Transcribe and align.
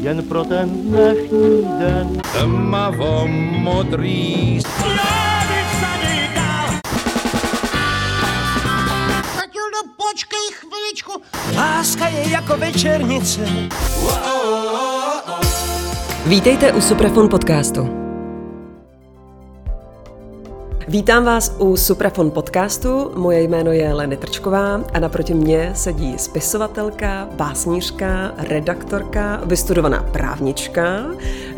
jen 0.00 0.22
pro 0.22 0.44
ten 0.44 0.68
dnešní 0.70 1.64
den. 1.78 2.20
Tmavo 2.40 3.26
modrý 3.50 4.60
Matildo, 9.36 9.78
počkej 9.96 10.46
chviličku. 10.52 11.12
Láska 11.56 12.08
je 12.08 12.30
jako 12.30 12.56
večernice. 12.56 13.40
Vítejte 16.26 16.72
u 16.72 16.80
Suprafon 16.80 17.28
podcastu. 17.28 18.07
Vítám 20.88 21.24
vás 21.24 21.56
u 21.58 21.76
Suprafon 21.76 22.30
podcastu. 22.30 23.12
Moje 23.16 23.42
jméno 23.42 23.72
je 23.72 23.94
Leny 23.94 24.16
Trčková 24.16 24.84
a 24.92 24.98
naproti 24.98 25.34
mně 25.34 25.70
sedí 25.74 26.18
spisovatelka, 26.18 27.28
básnířka, 27.32 28.32
redaktorka, 28.38 29.40
vystudovaná 29.44 30.02
právnička, 30.02 31.04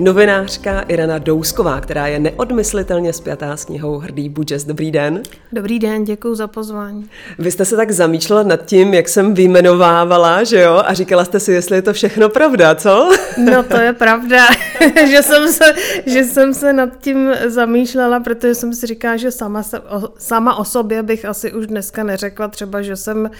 novinářka 0.00 0.80
Irena 0.80 1.18
Dousková, 1.18 1.80
která 1.80 2.06
je 2.06 2.18
neodmyslitelně 2.18 3.12
spjatá 3.12 3.56
s 3.56 3.64
knihou 3.64 3.98
Hrdý 3.98 4.28
budžes. 4.28 4.64
Dobrý 4.64 4.90
den. 4.90 5.22
Dobrý 5.52 5.78
den, 5.78 6.04
děkuji 6.04 6.34
za 6.34 6.46
pozvání. 6.46 7.10
Vy 7.38 7.50
jste 7.50 7.64
se 7.64 7.76
tak 7.76 7.90
zamýšlela 7.90 8.42
nad 8.42 8.64
tím, 8.64 8.94
jak 8.94 9.08
jsem 9.08 9.34
vyjmenovávala, 9.34 10.44
že 10.44 10.60
jo? 10.60 10.82
A 10.86 10.94
říkala 10.94 11.24
jste 11.24 11.40
si, 11.40 11.52
jestli 11.52 11.76
je 11.76 11.82
to 11.82 11.92
všechno 11.92 12.28
pravda, 12.28 12.74
co? 12.74 13.10
No 13.38 13.62
to 13.62 13.76
je 13.76 13.92
pravda, 14.04 14.46
že, 15.10 15.22
jsem 15.22 15.52
se, 15.52 15.64
že 16.06 16.24
jsem 16.24 16.54
se 16.54 16.72
nad 16.72 16.98
tím 16.98 17.32
zamýšlela, 17.46 18.20
protože 18.20 18.54
jsem 18.54 18.74
si 18.74 18.86
říkala, 18.86 19.16
že 19.16 19.30
sama, 19.30 19.62
se, 19.62 19.80
o, 19.80 20.08
sama 20.18 20.54
o 20.54 20.64
sobě 20.64 21.02
bych 21.02 21.24
asi 21.24 21.52
už 21.52 21.66
dneska 21.66 22.02
neřekla 22.02 22.48
třeba, 22.48 22.82
že 22.82 22.96
jsem 22.96 23.18
uh, 23.24 23.30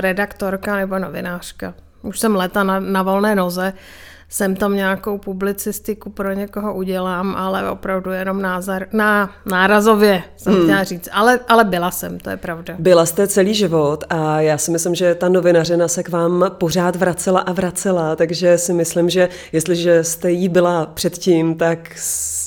redaktorka 0.00 0.76
nebo 0.76 0.98
novinářka. 0.98 1.74
Už 2.02 2.20
jsem 2.20 2.36
leta 2.36 2.62
na, 2.64 2.80
na 2.80 3.02
volné 3.02 3.34
noze, 3.34 3.72
jsem 4.34 4.56
tam 4.56 4.74
nějakou 4.74 5.18
publicistiku 5.18 6.10
pro 6.10 6.32
někoho 6.32 6.74
udělám, 6.74 7.34
ale 7.36 7.70
opravdu 7.70 8.10
jenom 8.10 8.42
názar, 8.42 8.86
na, 8.92 9.30
nárazově 9.46 10.22
jsem 10.36 10.54
hmm. 10.54 10.62
chtěla 10.62 10.84
říct. 10.84 11.08
Ale, 11.12 11.40
ale 11.48 11.64
byla 11.64 11.90
jsem, 11.90 12.18
to 12.18 12.30
je 12.30 12.36
pravda. 12.36 12.74
Byla 12.78 13.06
jste 13.06 13.28
celý 13.28 13.54
život 13.54 14.04
a 14.10 14.40
já 14.40 14.58
si 14.58 14.70
myslím, 14.70 14.94
že 14.94 15.14
ta 15.14 15.28
novinařina 15.28 15.88
se 15.88 16.02
k 16.02 16.08
vám 16.08 16.44
pořád 16.58 16.96
vracela 16.96 17.40
a 17.40 17.52
vracela, 17.52 18.16
takže 18.16 18.58
si 18.58 18.72
myslím, 18.72 19.10
že 19.10 19.28
jestliže 19.52 20.04
jste 20.04 20.30
jí 20.30 20.48
byla 20.48 20.86
předtím, 20.86 21.54
tak 21.54 21.78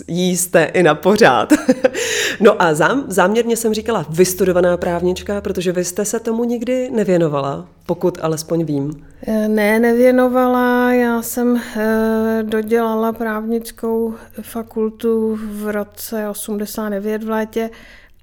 jí 0.07 0.37
jste 0.37 0.63
i 0.63 0.83
na 0.83 0.95
pořád. 0.95 1.53
no 2.39 2.61
a 2.61 2.73
zám, 2.73 3.03
záměrně 3.07 3.57
jsem 3.57 3.73
říkala 3.73 4.05
vystudovaná 4.09 4.77
právnička, 4.77 5.41
protože 5.41 5.71
vy 5.71 5.85
jste 5.85 6.05
se 6.05 6.19
tomu 6.19 6.43
nikdy 6.43 6.89
nevěnovala, 6.91 7.67
pokud 7.87 8.17
alespoň 8.21 8.63
vím. 8.63 9.05
Eh, 9.27 9.47
ne, 9.47 9.79
nevěnovala. 9.79 10.93
Já 10.93 11.21
jsem 11.21 11.57
eh, 11.57 12.43
dodělala 12.43 13.13
právnickou 13.13 14.13
fakultu 14.41 15.39
v 15.41 15.71
roce 15.71 16.29
89 16.29 17.23
v 17.23 17.29
létě 17.29 17.69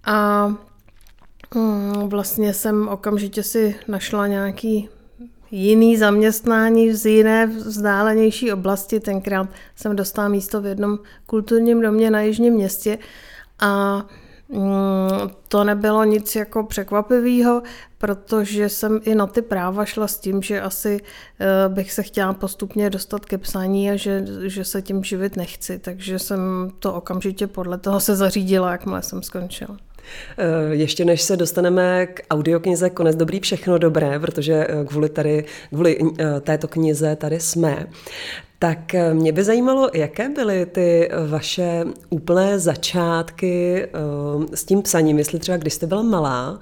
a 0.05 0.49
mm, 1.55 2.09
vlastně 2.09 2.55
jsem 2.55 2.89
okamžitě 2.89 3.43
si 3.43 3.75
našla 3.89 4.27
nějaký 4.27 4.89
jiný 5.51 5.97
zaměstnání 5.97 6.95
z 6.95 7.07
jiné 7.07 7.47
vzdálenější 7.47 8.53
oblasti. 8.53 9.01
Tenkrát 9.01 9.49
jsem 9.77 9.97
dostala 9.97 10.29
místo 10.29 10.61
v 10.61 10.67
jednom 10.67 10.99
kulturním 11.27 11.81
domě 11.81 12.11
na 12.11 12.21
Jižním 12.21 12.55
městě 12.55 12.99
a 13.61 14.05
to 15.49 15.65
nebylo 15.65 16.05
nic 16.05 16.37
jako 16.37 16.65
překvapivého, 16.65 17.63
protože 17.99 18.69
jsem 18.69 19.01
i 19.05 19.15
na 19.15 19.27
ty 19.27 19.43
práva 19.43 19.85
šla 19.85 20.09
s 20.09 20.19
tím, 20.19 20.43
že 20.43 20.61
asi 20.61 21.01
eh, 21.41 21.69
bych 21.69 21.93
se 21.93 22.03
chtěla 22.03 22.33
postupně 22.33 22.91
dostat 22.91 23.25
ke 23.25 23.39
psaní 23.39 23.91
a 23.91 23.97
že, 23.97 24.25
že 24.45 24.65
se 24.65 24.83
tím 24.83 25.05
živit 25.05 25.37
nechci. 25.37 25.79
Takže 25.79 26.19
jsem 26.19 26.71
to 26.79 26.95
okamžitě 26.95 27.47
podle 27.47 27.79
toho 27.79 28.01
se 28.01 28.17
zařídila, 28.17 28.73
jakmile 28.73 29.03
jsem 29.03 29.23
skončila. 29.23 29.77
Eh, 30.39 30.75
ještě 30.75 31.05
než 31.05 31.23
se 31.23 31.37
dostaneme 31.37 32.07
k 32.07 32.23
audioknize 32.31 32.91
Konec 32.91 33.17
dobrý, 33.17 33.41
všechno 33.41 33.79
dobré, 33.79 34.19
protože 34.19 34.67
eh, 34.69 34.85
kvůli, 34.85 35.09
tady, 35.09 35.45
kvůli 35.69 35.99
této 36.41 36.69
knize 36.69 37.17
tady 37.17 37.41
jsme, 37.41 37.87
tak 38.65 38.95
eh, 38.95 39.15
mě 39.15 39.33
by 39.33 39.45
zajímalo, 39.45 39.91
jaké 39.95 40.29
byly 40.29 40.67
ty 40.67 41.11
vaše 41.29 41.85
úplné 42.11 42.59
začátky 42.59 43.87
uh, 44.37 44.45
s 44.55 44.65
tím 44.65 44.83
psaním, 44.83 45.19
jestli 45.19 45.39
třeba 45.39 45.57
když 45.57 45.75
jste 45.75 45.87
byla 45.87 46.03
malá, 46.03 46.59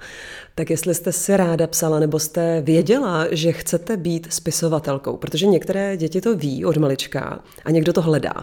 tak 0.55 0.69
jestli 0.69 0.95
jste 0.95 1.11
si 1.11 1.37
ráda 1.37 1.67
psala 1.67 1.99
nebo 1.99 2.19
jste 2.19 2.61
věděla, 2.61 3.25
že 3.31 3.51
chcete 3.51 3.97
být 3.97 4.33
spisovatelkou, 4.33 5.17
protože 5.17 5.45
některé 5.47 5.97
děti 5.97 6.21
to 6.21 6.35
ví 6.35 6.65
od 6.65 6.77
malička 6.77 7.39
a 7.65 7.71
někdo 7.71 7.93
to 7.93 8.01
hledá. 8.01 8.33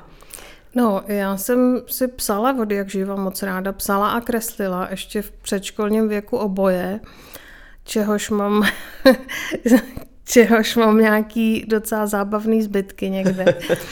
No, 0.74 1.02
já 1.06 1.36
jsem 1.36 1.82
si 1.86 2.08
psala 2.08 2.56
od 2.62 2.70
jak 2.70 2.90
živa 2.90 3.16
moc 3.16 3.42
ráda, 3.42 3.72
psala 3.72 4.10
a 4.10 4.20
kreslila 4.20 4.88
ještě 4.90 5.22
v 5.22 5.30
předškolním 5.30 6.08
věku 6.08 6.36
oboje, 6.36 7.00
čehož 7.84 8.30
mám 8.30 8.62
čehož 10.24 10.76
mám 10.76 10.98
nějaký 10.98 11.64
docela 11.68 12.06
zábavný 12.06 12.62
zbytky 12.62 13.10
někde. 13.10 13.44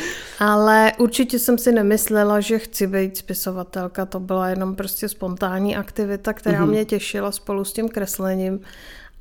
Ale 0.38 0.92
určitě 0.98 1.38
jsem 1.38 1.58
si 1.58 1.72
nemyslela, 1.72 2.40
že 2.40 2.58
chci 2.58 2.86
být 2.86 3.16
spisovatelka. 3.16 4.06
To 4.06 4.20
byla 4.20 4.48
jenom 4.48 4.76
prostě 4.76 5.08
spontánní 5.08 5.76
aktivita, 5.76 6.32
která 6.32 6.60
mm-hmm. 6.60 6.70
mě 6.70 6.84
těšila 6.84 7.32
spolu 7.32 7.64
s 7.64 7.72
tím 7.72 7.88
kreslením. 7.88 8.60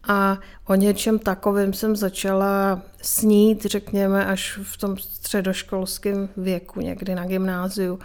A 0.07 0.39
o 0.67 0.75
něčem 0.75 1.19
takovým 1.19 1.73
jsem 1.73 1.95
začala 1.95 2.81
snít, 3.01 3.65
řekněme, 3.65 4.25
až 4.25 4.59
v 4.63 4.77
tom 4.77 4.97
středoškolském 4.97 6.29
věku, 6.37 6.81
někdy 6.81 7.15
na 7.15 7.25
gymnáziu 7.25 7.99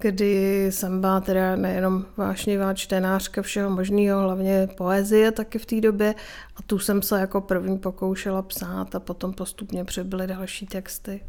kdy 0.00 0.66
jsem 0.70 1.00
byla 1.00 1.20
teda 1.20 1.56
nejenom 1.56 2.04
vášnivá 2.16 2.74
čtenářka 2.74 3.42
všeho 3.42 3.70
možného, 3.70 4.20
hlavně 4.20 4.68
poezie 4.76 5.32
taky 5.32 5.58
v 5.58 5.66
té 5.66 5.80
době 5.80 6.14
a 6.56 6.62
tu 6.62 6.78
jsem 6.78 7.02
se 7.02 7.20
jako 7.20 7.40
první 7.40 7.78
pokoušela 7.78 8.42
psát 8.42 8.94
a 8.94 9.00
potom 9.00 9.32
postupně 9.32 9.84
přibyly 9.84 10.26
další 10.26 10.66
texty. 10.66 11.20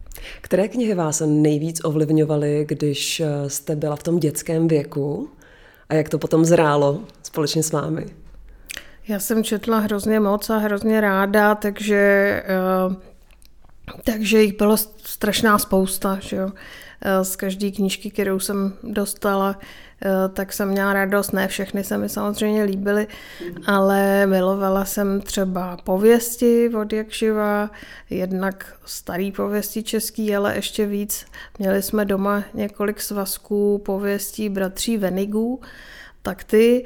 Které 0.42 0.68
knihy 0.68 0.94
vás 0.94 1.22
nejvíc 1.26 1.82
ovlivňovaly, 1.84 2.66
když 2.70 3.20
eh, 3.20 3.50
jste 3.50 3.76
byla 3.76 3.96
v 3.96 4.04
tom 4.04 4.20
dětském 4.20 4.68
věku 4.68 5.30
a 5.90 5.94
jak 5.94 6.10
to 6.10 6.20
potom 6.20 6.46
zrálo 6.46 7.02
společně 7.24 7.64
s 7.64 7.72
vámi? 7.72 8.06
Já 9.08 9.20
jsem 9.20 9.44
četla 9.44 9.80
hrozně 9.80 10.20
moc 10.20 10.50
a 10.50 10.58
hrozně 10.58 11.02
ráda, 11.02 11.56
takže, 11.56 11.96
eh, 12.46 12.96
takže 14.04 14.42
jich 14.42 14.58
bylo 14.58 14.78
strašná 15.04 15.60
spousta. 15.60 16.18
Že 16.22 16.36
jo? 16.36 16.50
Eh, 17.02 17.24
z 17.26 17.36
každé 17.36 17.72
knížky, 17.72 18.12
kterou 18.12 18.40
jsem 18.40 18.74
dostala, 18.84 19.60
eh, 20.06 20.10
tak 20.34 20.54
jsem 20.54 20.70
měla 20.70 20.94
radost. 20.94 21.32
Ne 21.32 21.48
všechny 21.48 21.84
se 21.84 21.98
mi 21.98 22.10
samozřejmě 22.10 22.64
líbily, 22.64 23.08
ale 23.66 24.26
milovala 24.26 24.86
jsem 24.86 25.22
třeba 25.22 25.78
pověsti 25.84 26.70
od 26.70 26.94
Jakživa, 26.94 27.70
jednak 28.10 28.74
starý 28.86 29.32
pověsti 29.32 29.84
český, 29.84 30.36
ale 30.36 30.56
ještě 30.56 30.86
víc. 30.86 31.26
Měli 31.60 31.82
jsme 31.82 32.06
doma 32.06 32.44
několik 32.54 33.02
svazků 33.02 33.82
pověstí 33.86 34.50
bratří 34.50 34.98
Venigů, 34.98 35.62
tak 36.22 36.44
ty 36.44 36.86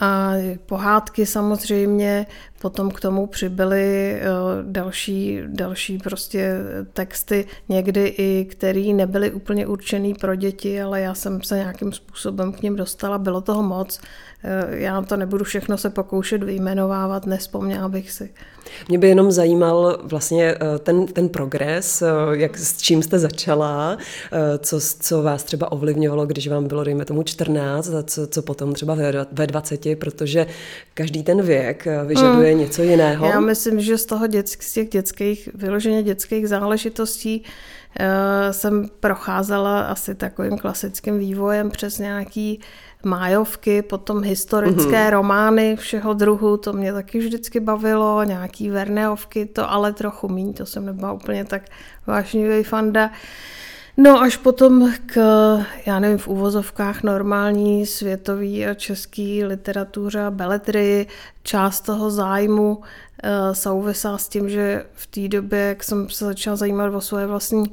a 0.00 0.32
pohádky 0.66 1.26
samozřejmě, 1.26 2.26
potom 2.62 2.90
k 2.90 3.00
tomu 3.00 3.26
přibyly 3.26 4.14
eh, 4.14 4.22
další, 4.62 5.40
další 5.46 5.98
prostě 5.98 6.54
texty, 6.92 7.46
někdy 7.68 8.06
i 8.18 8.46
který 8.50 8.92
nebyly 8.92 9.30
úplně 9.30 9.66
určený 9.66 10.14
pro 10.14 10.34
děti, 10.34 10.82
ale 10.82 11.00
já 11.00 11.14
jsem 11.14 11.42
se 11.42 11.56
nějakým 11.56 11.92
způsobem 11.92 12.52
k 12.52 12.62
ním 12.62 12.76
dostala, 12.76 13.18
bylo 13.18 13.40
toho 13.40 13.62
moc. 13.62 14.00
Eh, 14.44 14.66
já 14.70 15.02
to 15.02 15.16
nebudu 15.16 15.44
všechno 15.44 15.78
se 15.78 15.90
pokoušet 15.90 16.42
vyjmenovávat, 16.42 17.26
nespomněla 17.26 17.88
bych 17.88 18.10
si. 18.10 18.30
Mě 18.88 18.98
by 18.98 19.08
jenom 19.08 19.32
zajímal 19.32 19.98
vlastně 20.04 20.54
eh, 20.54 20.78
ten, 20.78 21.06
ten 21.06 21.28
progres, 21.28 22.02
jak 22.32 22.58
s 22.58 22.82
čím 22.82 23.02
jste 23.02 23.18
začala, 23.18 23.98
co, 24.58 24.80
co 25.00 25.22
vás 25.22 25.44
třeba 25.44 25.72
ovlivňovalo, 25.72 26.26
když 26.26 26.48
vám 26.48 26.66
bylo, 26.66 26.84
dejme 26.84 27.04
tomu, 27.04 27.22
14 27.22 27.88
a 27.88 28.02
co, 28.02 28.26
co 28.26 28.42
potom 28.42 28.72
třeba 28.72 28.96
ve 29.32 29.46
20, 29.46 29.98
protože 29.98 30.46
každý 30.94 31.22
ten 31.22 31.42
věk 31.42 31.88
vyžaduje 32.06 32.51
hmm. 32.54 32.62
něco 32.62 32.82
jiného. 32.82 33.26
Já 33.26 33.40
myslím, 33.40 33.80
že 33.80 33.98
z 33.98 34.06
toho 34.06 34.26
dětsk, 34.26 34.62
z 34.62 34.72
těch 34.72 34.88
dětských, 34.88 35.48
vyloženě 35.54 36.02
dětských 36.02 36.48
záležitostí 36.48 37.42
uh, 37.42 38.06
jsem 38.50 38.88
procházela 39.00 39.80
asi 39.80 40.14
takovým 40.14 40.58
klasickým 40.58 41.18
vývojem 41.18 41.70
přes 41.70 41.98
nějaký 41.98 42.60
májovky, 43.04 43.82
potom 43.82 44.22
historické 44.22 45.06
mm-hmm. 45.06 45.10
romány 45.10 45.76
všeho 45.76 46.14
druhu, 46.14 46.56
to 46.56 46.72
mě 46.72 46.92
taky 46.92 47.18
vždycky 47.18 47.60
bavilo, 47.60 48.24
nějaký 48.24 48.70
Verneovky, 48.70 49.46
to 49.46 49.70
ale 49.70 49.92
trochu 49.92 50.28
míň, 50.28 50.52
to 50.52 50.66
jsem 50.66 50.86
nebyla 50.86 51.12
úplně 51.12 51.44
tak 51.44 51.62
vášnivý 52.06 52.62
fanda. 52.62 53.10
No 53.96 54.20
až 54.20 54.36
potom 54.36 54.92
k, 55.06 55.16
já 55.86 56.00
nevím, 56.00 56.18
v 56.18 56.28
úvozovkách 56.28 57.02
normální 57.02 57.86
světový 57.86 58.66
a 58.66 58.74
český 58.74 59.44
literatuře 59.44 60.20
a 60.20 60.30
beletry. 60.30 61.06
Část 61.42 61.80
toho 61.80 62.10
zájmu 62.10 62.76
uh, 62.76 62.82
souvisá 63.52 64.18
s 64.18 64.28
tím, 64.28 64.48
že 64.48 64.84
v 64.94 65.06
té 65.06 65.28
době, 65.28 65.58
jak 65.58 65.84
jsem 65.84 66.10
se 66.10 66.24
začala 66.24 66.56
zajímat 66.56 66.94
o 66.94 67.00
svoje 67.00 67.26
vlastní 67.26 67.72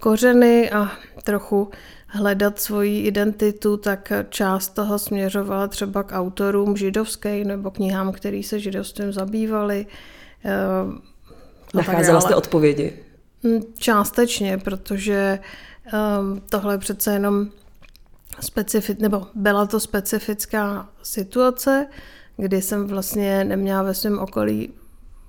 kořeny 0.00 0.70
a 0.70 0.92
trochu 1.24 1.70
hledat 2.06 2.60
svoji 2.60 3.06
identitu, 3.06 3.76
tak 3.76 4.12
část 4.28 4.68
toho 4.68 4.98
směřovala 4.98 5.68
třeba 5.68 6.02
k 6.02 6.12
autorům 6.12 6.76
židovským 6.76 7.48
nebo 7.48 7.70
knihám, 7.70 8.12
který 8.12 8.42
se 8.42 8.58
židovstvím 8.58 9.12
zabývali. 9.12 9.86
Nacházela 11.74 12.20
jste 12.20 12.34
odpovědi? 12.34 12.98
Hm, 13.44 13.60
částečně, 13.78 14.58
protože 14.58 15.38
um, 16.20 16.40
tohle 16.50 16.74
je 16.74 16.78
přece 16.78 17.12
jenom 17.12 17.46
specific, 18.40 18.98
nebo 18.98 19.26
byla 19.34 19.66
to 19.66 19.80
specifická 19.80 20.88
situace, 21.02 21.86
kdy 22.36 22.62
jsem 22.62 22.86
vlastně 22.86 23.44
neměla 23.44 23.82
ve 23.82 23.94
svém 23.94 24.18
okolí 24.18 24.72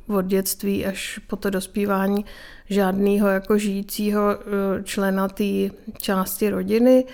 od 0.08 0.26
dětství 0.26 0.86
až 0.86 1.20
po 1.28 1.36
to 1.36 1.50
dospívání 1.50 2.26
žádného 2.70 3.28
jako 3.28 3.58
žijícího 3.58 4.32
eh, 4.32 4.84
člena 4.84 5.28
té 5.28 5.70
části 5.98 6.50
rodiny, 6.50 7.06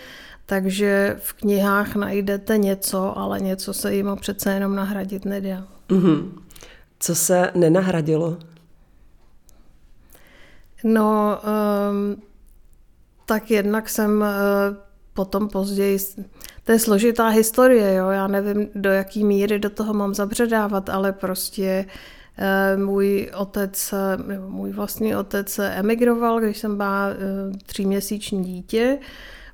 takže 0.45 1.15
v 1.19 1.33
knihách 1.33 1.95
najdete 1.95 2.57
něco, 2.57 3.17
ale 3.17 3.39
něco 3.39 3.73
se 3.73 3.95
jim 3.95 4.17
přece 4.19 4.53
jenom 4.53 4.75
nahradit 4.75 5.25
nedá. 5.25 5.67
Mm-hmm. 5.89 6.31
Co 6.99 7.15
se 7.15 7.51
nenahradilo? 7.55 8.37
No, 10.83 11.39
um, 11.91 12.21
tak 13.25 13.51
jednak 13.51 13.89
jsem 13.89 14.21
uh, 14.21 14.27
potom 15.13 15.47
později, 15.47 15.97
to 16.63 16.71
je 16.71 16.79
složitá 16.79 17.27
historie, 17.27 17.93
jo, 17.93 18.09
já 18.09 18.27
nevím, 18.27 18.67
do 18.75 18.89
jaký 18.89 19.23
míry 19.23 19.59
do 19.59 19.69
toho 19.69 19.93
mám 19.93 20.13
zabředávat, 20.13 20.89
ale 20.89 21.11
prostě 21.11 21.85
uh, 22.75 22.83
můj 22.83 23.31
otec, 23.35 23.93
nebo 24.27 24.49
můj 24.49 24.71
vlastní 24.71 25.15
otec 25.15 25.59
emigroval, 25.59 26.39
když 26.39 26.57
jsem 26.57 26.77
byla 26.77 27.07
uh, 27.07 27.57
tříměsíční 27.65 28.43
dítě, 28.43 28.99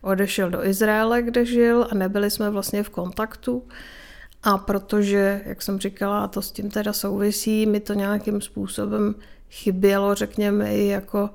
odešel 0.02 0.50
do 0.50 0.66
Izraele, 0.66 1.22
kde 1.22 1.46
žil 1.46 1.88
a 1.92 1.96
nebyli 1.96 2.32
jsme 2.32 2.50
vlastně 2.50 2.84
v 2.84 2.90
kontaktu. 2.90 3.64
A 4.44 4.58
protože, 4.58 5.42
jak 5.46 5.62
jsem 5.62 5.80
říkala, 5.80 6.28
to 6.28 6.42
s 6.42 6.52
tím 6.52 6.72
teda 6.72 6.94
souvisí, 6.94 7.66
mi 7.66 7.80
to 7.80 7.94
nějakým 7.94 8.42
způsobem 8.42 9.16
chybělo, 9.50 10.16
řekněme, 10.16 10.76
i 10.76 10.88
jako 10.88 11.30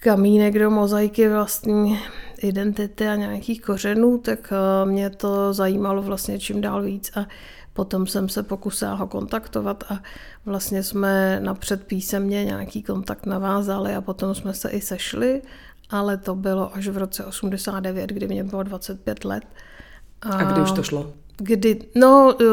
kamínek 0.00 0.58
do 0.58 0.70
mozaiky 0.70 1.28
vlastní 1.28 2.00
identity 2.42 3.08
a 3.08 3.14
nějakých 3.14 3.62
kořenů, 3.62 4.18
tak 4.18 4.52
eh, 4.52 4.86
mě 4.86 5.10
to 5.10 5.52
zajímalo 5.52 6.02
vlastně 6.02 6.38
čím 6.38 6.60
dál 6.60 6.82
víc 6.82 7.16
a 7.16 7.26
potom 7.72 8.06
jsem 8.06 8.28
se 8.28 8.42
pokusila 8.42 8.94
ho 8.94 9.06
kontaktovat 9.06 9.84
a 9.88 9.98
vlastně 10.46 10.82
jsme 10.82 11.40
napřed 11.40 11.84
písemně 11.84 12.44
nějaký 12.44 12.82
kontakt 12.82 13.26
navázali 13.26 13.94
a 13.94 14.00
potom 14.00 14.34
jsme 14.34 14.54
se 14.54 14.70
i 14.70 14.80
sešli, 14.80 15.42
ale 15.90 16.16
to 16.16 16.34
bylo 16.34 16.74
až 16.76 16.88
v 16.88 16.96
roce 16.96 17.24
89, 17.24 18.10
kdy 18.10 18.28
mě 18.28 18.44
bylo 18.44 18.62
25 18.62 19.24
let. 19.24 19.44
A, 20.22 20.34
a 20.34 20.52
kdy 20.52 20.60
už 20.60 20.72
to 20.72 20.82
šlo? 20.82 21.12
Kdy, 21.36 21.78
no, 21.94 22.36
eh, 22.40 22.44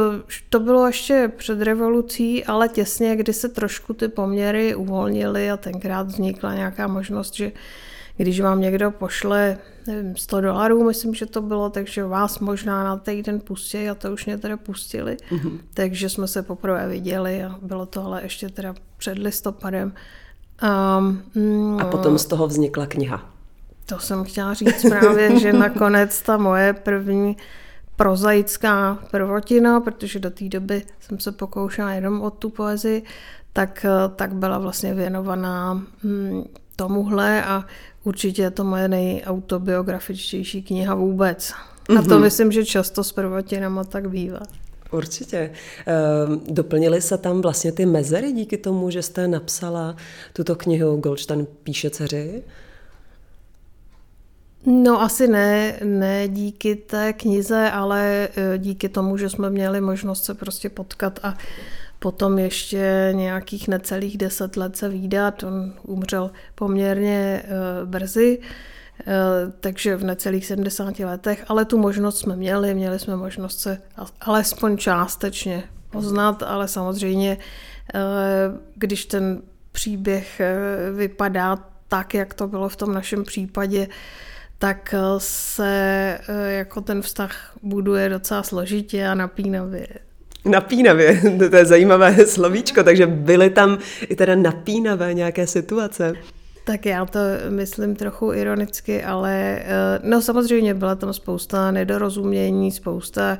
to 0.50 0.59
bylo 0.59 0.88
ještě 0.88 1.31
před 1.38 1.62
revolucí, 1.62 2.45
ale 2.45 2.69
těsně, 2.69 3.15
kdy 3.15 3.33
se 3.33 3.50
trošku 3.50 3.94
ty 3.94 4.07
poměry 4.07 4.75
uvolnily 4.75 5.51
a 5.51 5.57
tenkrát 5.57 6.07
vznikla 6.07 6.56
nějaká 6.56 6.88
možnost, 6.88 7.35
že 7.35 7.51
když 8.18 8.39
vám 8.41 8.62
někdo 8.62 8.91
pošle 8.91 9.57
nevím, 9.88 10.15
100 10.15 10.41
dolarů, 10.41 10.83
myslím, 10.83 11.13
že 11.13 11.25
to 11.25 11.41
bylo, 11.41 11.69
takže 11.69 12.06
vás 12.06 12.39
možná 12.39 12.83
na 12.83 12.97
týden 12.97 13.39
pustí 13.39 13.89
a 13.89 13.95
to 13.95 14.12
už 14.12 14.25
mě 14.25 14.38
teda 14.38 14.57
pustili. 14.57 15.18
Mm-hmm. 15.31 15.59
Takže 15.74 16.09
jsme 16.09 16.27
se 16.27 16.44
poprvé 16.44 16.88
viděli 16.88 17.44
a 17.44 17.56
bylo 17.62 17.86
to 17.86 18.06
ale 18.06 18.24
ještě 18.24 18.50
teda 18.50 18.75
před 18.97 19.18
listopadem. 19.18 19.94
Um, 21.00 21.24
no, 21.36 21.77
a 21.81 21.86
potom 21.86 22.18
z 22.18 22.25
toho 22.25 22.47
vznikla 22.47 22.86
kniha. 22.86 23.29
To 23.86 24.00
jsem 24.00 24.24
chtěla 24.24 24.53
říct 24.53 24.86
právě, 24.89 25.39
že 25.39 25.53
nakonec 25.53 26.21
ta 26.21 26.38
moje 26.38 26.74
první 26.74 27.38
prozaická 27.95 29.00
prvotina, 29.12 29.80
protože 29.80 30.19
do 30.19 30.30
té 30.30 30.50
doby 30.50 30.84
jsem 31.00 31.19
se 31.19 31.31
pokoušela 31.31 31.94
jenom 31.94 32.22
o 32.22 32.30
tu 32.30 32.50
poezii, 32.50 33.04
tak, 33.54 33.86
tak 34.16 34.34
byla 34.34 34.57
vlastně 34.57 34.94
věnovaná 34.94 35.84
hm, 36.04 36.44
tomuhle 36.75 37.44
a 37.44 37.66
určitě 38.04 38.42
je 38.42 38.51
to 38.51 38.63
moje 38.63 38.88
nejautobiografičtější 38.88 40.63
kniha 40.63 40.95
vůbec. 40.95 41.54
Mm-hmm. 41.90 42.00
A 42.00 42.01
to 42.01 42.13
mhm. 42.13 42.22
myslím, 42.22 42.51
že 42.51 42.66
často 42.66 43.04
s 43.04 43.12
prvotinama 43.12 43.84
tak 43.84 44.10
bývá. 44.10 44.39
Určitě. 44.92 45.51
Ehm, 45.86 46.42
doplnily 46.50 47.01
se 47.01 47.18
tam 47.18 47.42
vlastně 47.42 47.72
ty 47.72 47.86
mezery 47.86 48.31
díky 48.31 48.57
tomu, 48.57 48.89
že 48.89 49.01
jste 49.01 49.28
napsala 49.28 49.96
tuto 50.34 50.56
knihu 50.56 50.98
Goldstein 50.98 51.48
píše 51.63 51.89
dceři? 51.89 52.44
No 54.65 55.01
asi 55.01 55.27
ne, 55.27 55.80
ne 55.83 56.27
díky 56.27 56.75
té 56.75 57.13
knize, 57.13 57.71
ale 57.71 58.30
e, 58.36 58.57
díky 58.57 58.89
tomu, 58.89 59.18
že 59.18 59.30
jsme 59.30 59.50
měli 59.50 59.81
možnost 59.81 60.24
se 60.24 60.33
prostě 60.33 60.69
potkat 60.69 61.19
a 61.24 61.38
potom 62.00 62.39
ještě 62.39 63.10
nějakých 63.12 63.68
necelých 63.68 64.18
deset 64.18 64.57
let 64.57 64.77
se 64.77 64.89
výdat. 64.89 65.44
On 65.44 65.74
umřel 65.83 66.31
poměrně 66.56 67.44
e, 67.45 67.45
brzy, 67.86 68.39
e, 68.39 69.13
takže 69.60 69.95
v 69.95 70.04
necelých 70.04 70.45
70 70.45 71.00
letech, 71.00 71.45
ale 71.48 71.65
tu 71.65 71.77
možnost 71.77 72.19
jsme 72.19 72.36
měli, 72.36 72.74
měli 72.74 73.00
jsme 73.00 73.15
možnost 73.15 73.60
se 73.60 73.81
alespoň 74.21 74.77
částečně 74.77 75.63
poznat, 75.89 76.44
ale 76.44 76.68
samozřejmě, 76.68 77.38
když 78.75 79.06
ten 79.06 79.42
příběh 79.71 80.42
vypadá 80.95 81.60
tak, 81.88 82.13
jak 82.13 82.33
to 82.33 82.48
bylo 82.48 82.69
v 82.69 82.75
tom 82.75 82.94
našem 82.94 83.24
případě, 83.24 83.88
tak 84.63 84.94
eh, 84.94 85.00
se 85.18 86.18
eh, 86.27 86.54
jako 86.54 86.81
ten 86.81 87.01
vztah 87.01 87.51
buduje 87.63 88.10
docela 88.10 88.44
složitě 88.44 89.07
a 89.07 89.15
napínavě. 89.15 89.88
Napínavě, 90.45 91.21
to 91.50 91.56
je 91.56 91.65
zajímavé 91.65 92.25
slovíčko, 92.27 92.83
takže 92.83 93.07
byly 93.07 93.50
tam 93.50 93.77
i 94.10 94.15
teda 94.15 94.36
napínavé 94.36 95.13
nějaké 95.13 95.48
situace. 95.48 96.13
Tak 96.63 96.86
já 96.86 97.06
to 97.06 97.19
myslím 97.50 97.95
trochu 97.95 98.33
ironicky, 98.33 99.04
ale 99.04 99.60
eh, 99.60 100.00
no 100.04 100.21
samozřejmě 100.21 100.74
byla 100.74 100.95
tam 100.95 101.13
spousta 101.13 101.71
nedorozumění, 101.71 102.71
spousta 102.71 103.38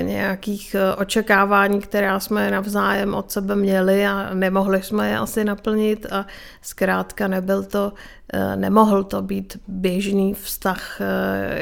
nějakých 0.00 0.76
očekávání, 0.96 1.80
která 1.80 2.20
jsme 2.20 2.50
navzájem 2.50 3.14
od 3.14 3.30
sebe 3.30 3.56
měli 3.56 4.06
a 4.06 4.34
nemohli 4.34 4.82
jsme 4.82 5.10
je 5.10 5.18
asi 5.18 5.44
naplnit 5.44 6.06
a 6.12 6.26
zkrátka 6.62 7.28
nebyl 7.28 7.62
to 7.62 7.92
Eh, 8.32 8.56
nemohl 8.56 9.04
to 9.04 9.22
být 9.22 9.58
běžný 9.68 10.34
vztah, 10.34 11.00
eh, 11.00 11.58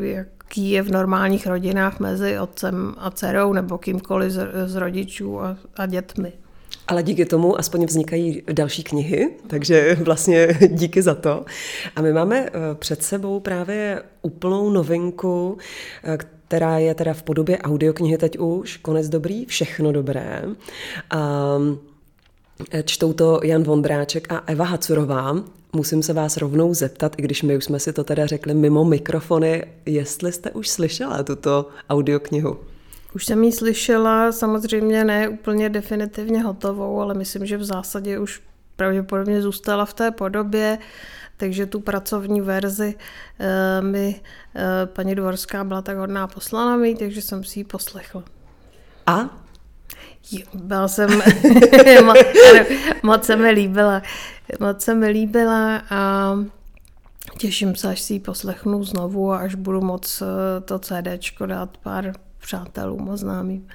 jaký 0.00 0.70
je 0.70 0.82
v 0.82 0.90
normálních 0.90 1.46
rodinách 1.46 2.00
mezi 2.00 2.38
otcem 2.38 2.94
a 2.98 3.10
dcerou 3.10 3.52
nebo 3.52 3.78
kýmkoliv 3.78 4.32
z 4.66 4.74
rodičů 4.74 5.40
a 5.76 5.86
dětmi. 5.86 6.32
Ale 6.88 7.02
díky 7.02 7.24
tomu 7.24 7.58
aspoň 7.58 7.84
vznikají 7.84 8.42
další 8.52 8.82
knihy, 8.82 9.30
takže 9.46 9.94
vlastně 10.00 10.58
díky 10.68 11.02
za 11.02 11.14
to. 11.14 11.44
A 11.96 12.02
my 12.02 12.12
máme 12.12 12.46
eh, 12.46 12.50
před 12.74 13.02
sebou 13.02 13.40
právě 13.40 14.02
úplnou 14.22 14.70
novinku, 14.70 15.58
která 16.48 16.78
je 16.78 16.94
teda 16.94 17.14
v 17.14 17.22
podobě 17.22 17.58
audioknihy 17.58 18.18
teď 18.18 18.38
už, 18.38 18.76
konec 18.76 19.08
dobrý, 19.08 19.46
všechno 19.46 19.92
dobré. 19.92 20.42
A 21.10 21.58
čtou 22.84 23.12
to 23.12 23.40
Jan 23.44 23.62
Vondráček 23.62 24.32
a 24.32 24.42
Eva 24.46 24.64
Hacurová 24.64 25.36
musím 25.72 26.02
se 26.02 26.12
vás 26.12 26.36
rovnou 26.36 26.74
zeptat, 26.74 27.14
i 27.18 27.22
když 27.22 27.42
my 27.42 27.56
už 27.56 27.64
jsme 27.64 27.80
si 27.80 27.92
to 27.92 28.04
teda 28.04 28.26
řekli 28.26 28.54
mimo 28.54 28.84
mikrofony, 28.84 29.64
jestli 29.86 30.32
jste 30.32 30.50
už 30.50 30.68
slyšela 30.68 31.22
tuto 31.22 31.68
audioknihu. 31.90 32.56
Už 33.14 33.24
jsem 33.24 33.44
ji 33.44 33.52
slyšela, 33.52 34.32
samozřejmě 34.32 35.04
ne 35.04 35.28
úplně 35.28 35.68
definitivně 35.68 36.42
hotovou, 36.42 37.00
ale 37.00 37.14
myslím, 37.14 37.46
že 37.46 37.56
v 37.56 37.64
zásadě 37.64 38.18
už 38.18 38.42
pravděpodobně 38.76 39.42
zůstala 39.42 39.84
v 39.84 39.94
té 39.94 40.10
podobě, 40.10 40.78
takže 41.36 41.66
tu 41.66 41.80
pracovní 41.80 42.40
verzi 42.40 42.94
e, 43.38 43.82
mi 43.82 44.20
e, 44.54 44.86
paní 44.86 45.14
Dvorská 45.14 45.64
byla 45.64 45.82
tak 45.82 45.96
hodná 45.96 46.26
poslala 46.26 46.76
mi, 46.76 46.94
takže 46.94 47.22
jsem 47.22 47.44
si 47.44 47.60
ji 47.60 47.64
poslechla. 47.64 48.24
A? 49.06 49.18
Jo, 50.30 50.46
byla 50.54 50.88
jsem, 50.88 51.22
moc 53.02 53.24
se 53.24 53.36
mi 53.36 53.50
líbila. 53.50 54.02
Moc 54.60 54.82
se 54.82 54.94
mi 54.94 55.08
líbila 55.08 55.82
a 55.90 56.32
těším 57.38 57.76
se, 57.76 57.88
až 57.88 58.00
si 58.00 58.12
ji 58.12 58.20
poslechnu 58.20 58.84
znovu 58.84 59.32
a 59.32 59.38
až 59.38 59.54
budu 59.54 59.80
moc 59.80 60.22
eh, 60.22 60.60
to 60.60 60.78
CDčko 60.78 61.46
dát 61.46 61.76
pár 61.76 62.12
přátelům 62.48 63.10
a 63.10 63.16
známým. 63.16 63.66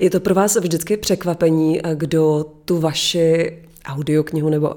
Je 0.00 0.10
to 0.10 0.20
pro 0.20 0.34
vás 0.34 0.56
vždycky 0.56 0.96
překvapení, 0.96 1.80
eh, 1.86 1.94
kdo 1.94 2.44
tu 2.64 2.80
vaši 2.80 3.58
audioknihu 3.84 4.48
nebo 4.48 4.68
uh, 4.68 4.76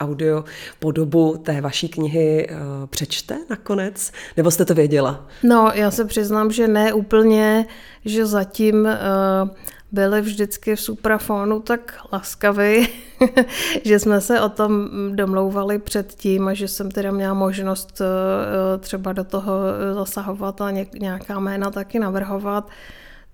audio 0.00 0.44
podobu 0.78 1.36
té 1.36 1.60
vaší 1.60 1.88
knihy 1.88 2.48
uh, 2.50 2.86
přečte 2.86 3.38
nakonec? 3.50 4.12
Nebo 4.36 4.50
jste 4.50 4.64
to 4.64 4.74
věděla? 4.74 5.26
No, 5.42 5.72
já 5.74 5.90
se 5.90 6.04
přiznám, 6.04 6.50
že 6.50 6.68
ne 6.68 6.92
úplně, 6.92 7.66
že 8.04 8.26
zatím 8.26 8.84
uh, 8.84 9.50
byli 9.94 10.20
vždycky 10.20 10.76
v 10.76 10.80
suprafonu 10.80 11.60
tak 11.60 12.00
laskaví, 12.12 12.88
že 13.84 13.98
jsme 13.98 14.20
se 14.20 14.40
o 14.40 14.48
tom 14.48 14.88
domlouvali 15.14 15.78
předtím 15.78 16.48
a 16.48 16.54
že 16.54 16.68
jsem 16.68 16.90
teda 16.90 17.12
měla 17.12 17.34
možnost 17.34 18.00
eh, 18.00 18.78
třeba 18.78 19.12
do 19.12 19.24
toho 19.24 19.52
zasahovat 19.94 20.60
a 20.60 20.70
nějaká 20.98 21.40
jména 21.40 21.70
taky 21.70 21.98
navrhovat, 21.98 22.68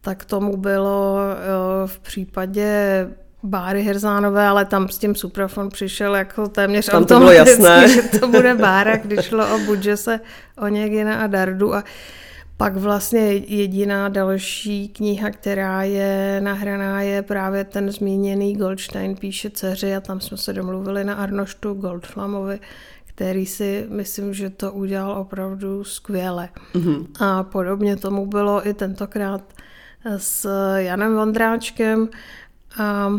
tak 0.00 0.24
tomu 0.24 0.56
bylo 0.56 1.18
eh, 1.20 1.86
v 1.86 1.98
případě 1.98 3.06
Báry 3.42 3.82
Herzánové, 3.82 4.46
ale 4.46 4.64
tam 4.64 4.88
s 4.88 4.98
tím 4.98 5.14
Suprafon 5.14 5.68
přišel 5.68 6.16
jako 6.16 6.48
téměř 6.48 6.86
tam 6.86 7.04
to 7.04 7.18
bylo 7.18 7.32
jasné. 7.32 7.88
že 7.94 8.02
to 8.02 8.28
bude 8.28 8.54
Bára, 8.54 8.96
když 8.96 9.24
šlo 9.24 9.54
o 9.54 9.58
Budžese, 9.66 10.20
o 10.58 10.68
Něgina 10.68 11.16
a 11.16 11.26
Dardu 11.26 11.74
a 11.74 11.84
pak 12.60 12.76
vlastně 12.76 13.20
jediná 13.32 14.08
další 14.08 14.88
kniha, 14.88 15.30
která 15.30 15.82
je 15.82 16.40
nahraná, 16.40 17.02
je 17.02 17.22
právě 17.22 17.64
ten 17.64 17.90
zmíněný 17.90 18.56
Goldstein 18.56 19.16
píše 19.16 19.50
dceři 19.50 19.94
a 19.96 20.00
tam 20.00 20.20
jsme 20.20 20.36
se 20.36 20.52
domluvili 20.52 21.04
na 21.04 21.14
Arnoštu 21.14 21.74
Goldflamovi, 21.74 22.60
který 23.06 23.46
si 23.46 23.86
myslím, 23.88 24.34
že 24.34 24.50
to 24.50 24.72
udělal 24.72 25.12
opravdu 25.12 25.84
skvěle. 25.84 26.48
Mm-hmm. 26.74 27.06
A 27.20 27.42
podobně 27.42 27.96
tomu 27.96 28.26
bylo 28.26 28.68
i 28.68 28.74
tentokrát 28.74 29.42
s 30.16 30.48
Janem 30.76 31.14
Vondráčkem. 31.14 32.08
A 32.78 33.12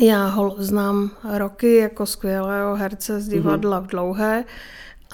já 0.00 0.26
ho 0.26 0.54
znám 0.58 1.10
roky 1.36 1.76
jako 1.76 2.06
skvělého 2.06 2.76
herce 2.76 3.20
z 3.20 3.28
divadla 3.28 3.80
v 3.80 3.86
dlouhé, 3.86 4.44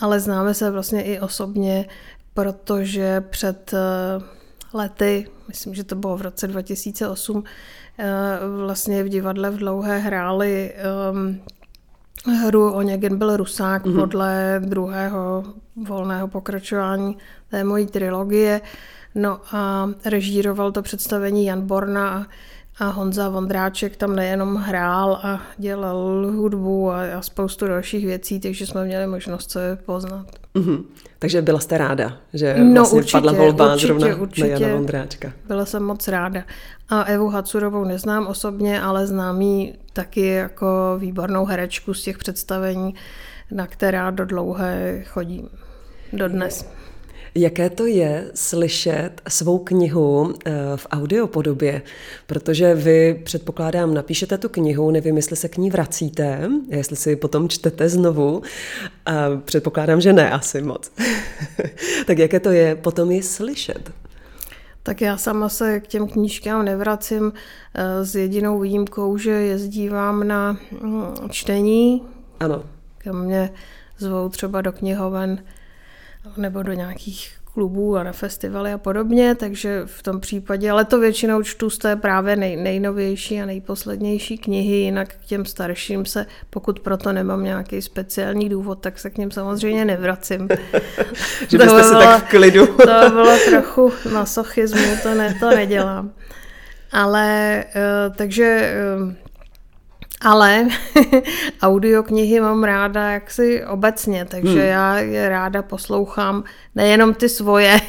ale 0.01 0.21
známe 0.21 0.55
se 0.55 0.71
vlastně 0.71 1.03
i 1.03 1.21
osobně, 1.21 1.87
protože 2.35 3.21
před 3.21 3.75
eh, 3.75 3.79
lety, 4.73 5.27
myslím, 5.49 5.75
že 5.75 5.85
to 5.85 5.95
bylo 5.95 6.17
v 6.17 6.23
roce 6.23 6.47
2008, 6.47 7.45
eh, 7.99 8.07
vlastně 8.65 9.05
v 9.05 9.09
divadle 9.09 9.51
v 9.51 9.57
dlouhé 9.57 9.99
hráli 9.99 10.75
um, 11.13 11.41
hru 12.27 12.73
O 12.73 12.83
něgen 12.83 13.19
byl 13.19 13.37
Rusák 13.37 13.85
mm-hmm. 13.85 14.01
podle 14.01 14.61
druhého 14.65 15.45
volného 15.77 16.29
pokračování 16.29 17.17
té 17.51 17.65
mojí 17.65 17.87
trilogie. 17.87 18.61
No 19.15 19.41
a 19.53 19.91
režíroval 20.05 20.73
to 20.73 20.83
představení 20.83 21.45
Jan 21.47 21.67
Borna 21.67 22.11
a 22.11 22.27
a 22.83 22.89
Honza 22.91 23.29
Vondráček 23.29 23.97
tam 23.97 24.17
nejenom 24.17 24.57
hrál 24.57 25.21
a 25.23 25.41
dělal 25.59 26.27
hudbu 26.37 26.91
a, 26.91 27.19
a 27.19 27.23
spoustu 27.23 27.67
dalších 27.67 28.07
věcí, 28.07 28.41
takže 28.41 28.67
jsme 28.67 28.85
měli 28.85 29.07
možnost 29.07 29.51
se 29.51 29.79
poznat. 29.87 30.27
Mm-hmm. 30.55 30.85
Takže 31.19 31.43
byla 31.43 31.61
jste 31.61 31.79
ráda, 31.79 32.17
že 32.35 32.55
no, 32.59 32.75
vlastně 32.75 32.99
určitě, 32.99 33.13
padla 33.13 33.33
volba 33.33 33.73
určitě, 33.73 33.87
zrovna 33.87 34.17
určitě. 34.17 34.49
na 34.49 34.59
Jana 34.59 34.75
Vondráčka. 34.75 35.33
Byla 35.49 35.65
jsem 35.65 35.83
moc 35.83 36.09
ráda. 36.09 36.43
A 36.89 37.03
Evu 37.03 37.29
Hacurovou 37.29 37.85
neznám 37.85 38.27
osobně, 38.27 38.83
ale 38.83 39.07
znám 39.07 39.41
ji 39.41 39.75
taky 39.93 40.27
jako 40.27 40.97
výbornou 40.99 41.45
herečku 41.45 41.95
z 41.95 42.03
těch 42.03 42.19
představení, 42.19 42.95
na 43.51 43.67
která 43.67 44.11
do 44.11 44.25
dlouhé 44.25 45.05
chodím. 45.07 45.49
Dodnes. 46.13 46.67
Jaké 47.35 47.71
to 47.71 47.87
je 47.87 48.31
slyšet 48.35 49.11
svou 49.29 49.59
knihu 49.59 50.35
eh, 50.45 50.53
v 50.77 50.87
audiopodobě? 50.91 51.83
Protože 52.27 52.75
vy, 52.75 53.21
předpokládám, 53.25 53.95
napíšete 53.95 54.39
tu 54.39 54.49
knihu, 54.49 54.91
nevím, 54.91 55.17
jestli 55.17 55.37
se 55.37 55.49
k 55.49 55.57
ní 55.57 55.71
vracíte, 55.71 56.49
jestli 56.69 56.97
si 56.97 57.11
ji 57.11 57.17
potom 57.17 57.49
čtete 57.49 57.89
znovu. 57.89 58.43
A 59.07 59.13
předpokládám, 59.45 60.01
že 60.01 60.13
ne 60.13 60.31
asi 60.31 60.63
moc. 60.63 60.93
tak 62.07 62.19
jaké 62.19 62.41
to 62.41 62.51
je 62.51 62.77
potom 62.77 63.11
ji 63.11 63.23
slyšet? 63.23 63.91
Tak 64.83 65.01
já 65.01 65.17
sama 65.17 65.49
se 65.49 65.81
k 65.81 65.87
těm 65.87 66.09
knížkám 66.09 66.65
nevracím 66.65 67.33
eh, 67.75 68.05
s 68.05 68.15
jedinou 68.15 68.61
výjimkou, 68.61 69.17
že 69.17 69.31
jezdívám 69.31 70.29
na 70.29 70.57
mm, 70.81 71.15
čtení. 71.31 72.03
Ano. 72.41 72.63
Kam 72.99 73.25
mě 73.25 73.51
zvou 73.99 74.29
třeba 74.29 74.61
do 74.61 74.73
knihoven 74.73 75.39
nebo 76.37 76.63
do 76.63 76.73
nějakých 76.73 77.43
klubů 77.55 77.97
a 77.97 78.03
na 78.03 78.13
festivaly 78.13 78.73
a 78.73 78.79
podobně, 78.79 79.35
takže 79.35 79.83
v 79.87 80.03
tom 80.03 80.21
případě, 80.21 80.71
ale 80.71 80.85
to 80.85 81.01
většinou 81.01 81.43
čtu 81.43 81.71
z 81.71 81.79
té 81.79 81.97
právě 81.97 82.37
nej, 82.37 82.57
nejnovější 82.57 83.41
a 83.41 83.47
nejposlednější 83.47 84.39
knihy, 84.39 84.77
jinak 84.77 85.15
k 85.15 85.25
těm 85.25 85.45
starším 85.45 86.07
se, 86.07 86.27
pokud 86.51 86.81
proto 86.81 87.13
nemám 87.13 87.45
nějaký 87.45 87.83
speciální 87.83 88.49
důvod, 88.49 88.79
tak 88.81 88.99
se 88.99 89.11
k 89.11 89.19
něm 89.19 89.31
samozřejmě 89.31 89.85
nevracím. 89.85 90.49
že 91.49 91.59
byste 91.59 91.83
to 91.83 91.89
bylo, 91.89 92.01
tak 92.01 92.25
v 92.25 92.29
klidu. 92.29 92.67
to 92.77 93.11
bylo 93.11 93.39
trochu 93.49 93.93
masochismu, 94.13 94.97
to, 95.03 95.15
ne, 95.15 95.37
to 95.41 95.51
nedělám. 95.51 96.11
Ale 96.93 97.65
uh, 97.75 98.17
takže 98.17 98.75
uh, 99.07 99.22
ale 100.23 100.69
audioknihy 101.63 102.41
mám 102.41 102.65
ráda 102.65 103.11
jaksi 103.11 103.65
obecně, 103.65 104.25
takže 104.25 104.61
hmm. 104.61 104.69
já 104.69 104.99
je 104.99 105.29
ráda 105.29 105.63
poslouchám 105.63 106.45
nejenom 106.75 107.15
ty 107.15 107.29
svoje. 107.29 107.81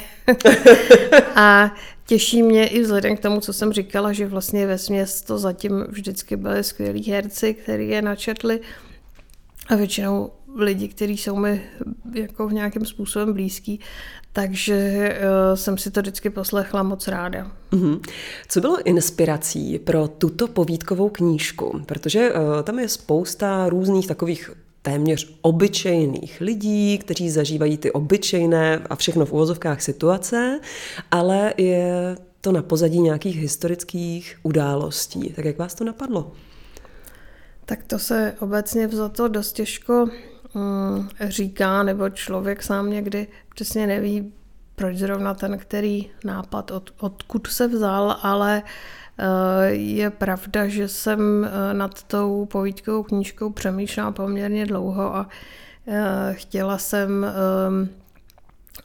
a 1.36 1.74
těší 2.06 2.42
mě 2.42 2.66
i 2.68 2.80
vzhledem 2.80 3.16
k 3.16 3.20
tomu, 3.20 3.40
co 3.40 3.52
jsem 3.52 3.72
říkala, 3.72 4.12
že 4.12 4.26
vlastně 4.26 4.66
ve 4.66 4.78
směs 4.78 5.22
to 5.22 5.38
zatím 5.38 5.84
vždycky 5.88 6.36
byly 6.36 6.64
skvělí 6.64 7.10
herci, 7.10 7.54
kteří 7.54 7.88
je 7.88 8.02
načetli 8.02 8.60
a 9.68 9.74
většinou 9.74 10.30
lidi, 10.56 10.88
kteří 10.88 11.16
jsou 11.16 11.36
mi 11.36 11.62
jako 12.14 12.48
v 12.48 12.52
nějakým 12.52 12.84
způsobem 12.84 13.32
blízký, 13.32 13.80
takže 14.32 15.08
uh, 15.18 15.56
jsem 15.56 15.78
si 15.78 15.90
to 15.90 16.00
vždycky 16.00 16.30
poslechla 16.30 16.82
moc 16.82 17.08
ráda. 17.08 17.52
Mm-hmm. 17.70 18.00
Co 18.48 18.60
bylo 18.60 18.82
inspirací 18.82 19.78
pro 19.78 20.08
tuto 20.08 20.48
povídkovou 20.48 21.08
knížku? 21.08 21.82
Protože 21.86 22.32
uh, 22.32 22.62
tam 22.62 22.78
je 22.78 22.88
spousta 22.88 23.68
různých 23.68 24.06
takových 24.06 24.50
téměř 24.82 25.38
obyčejných 25.42 26.40
lidí, 26.40 26.98
kteří 26.98 27.30
zažívají 27.30 27.78
ty 27.78 27.92
obyčejné 27.92 28.82
a 28.90 28.96
všechno 28.96 29.26
v 29.26 29.32
uvozovkách 29.32 29.82
situace, 29.82 30.60
ale 31.10 31.54
je 31.56 32.16
to 32.40 32.52
na 32.52 32.62
pozadí 32.62 33.00
nějakých 33.00 33.36
historických 33.36 34.36
událostí. 34.42 35.32
Tak 35.36 35.44
jak 35.44 35.58
vás 35.58 35.74
to 35.74 35.84
napadlo? 35.84 36.32
Tak 37.64 37.84
to 37.84 37.98
se 37.98 38.34
obecně 38.40 38.88
to 39.12 39.28
dost 39.28 39.52
těžko 39.52 40.06
Mm, 40.54 41.08
říká, 41.20 41.82
nebo 41.82 42.10
člověk 42.10 42.62
sám 42.62 42.90
někdy 42.90 43.26
přesně 43.54 43.86
neví, 43.86 44.32
proč 44.76 44.96
zrovna 44.96 45.34
ten, 45.34 45.58
který 45.58 46.10
nápad, 46.24 46.70
od, 46.70 46.94
odkud 47.00 47.46
se 47.46 47.68
vzal, 47.68 48.16
ale 48.22 48.62
eh, 49.18 49.68
je 49.70 50.10
pravda, 50.10 50.68
že 50.68 50.88
jsem 50.88 51.20
eh, 51.44 51.74
nad 51.74 52.02
tou 52.02 52.46
povídkovou 52.46 53.02
knížkou 53.02 53.50
přemýšlela 53.50 54.12
poměrně 54.12 54.66
dlouho 54.66 55.16
a 55.16 55.28
eh, 55.86 56.34
chtěla 56.34 56.78
jsem 56.78 57.26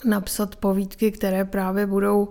napsat 0.06 0.56
povídky, 0.56 1.12
které 1.12 1.46
právě 1.46 1.86
budou 1.86 2.30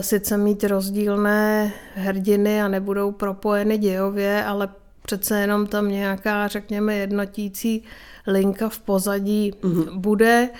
sice 0.00 0.36
mít 0.36 0.64
rozdílné 0.64 1.72
hrdiny 1.94 2.62
a 2.62 2.68
nebudou 2.68 3.12
propojeny 3.12 3.78
dějově, 3.78 4.44
ale 4.44 4.68
přece 5.02 5.40
jenom 5.40 5.66
tam 5.66 5.88
nějaká, 5.88 6.48
řekněme, 6.48 6.94
jednotící 6.94 7.82
linka 8.26 8.68
v 8.68 8.78
pozadí 8.78 9.52
mm-hmm. 9.52 9.98
bude. 9.98 10.50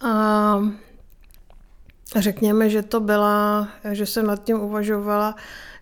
A 0.00 0.60
řekněme, 2.16 2.70
že 2.70 2.82
to 2.82 3.00
byla, 3.00 3.68
že 3.92 4.06
jsem 4.06 4.26
nad 4.26 4.44
tím 4.44 4.60
uvažovala 4.60 5.36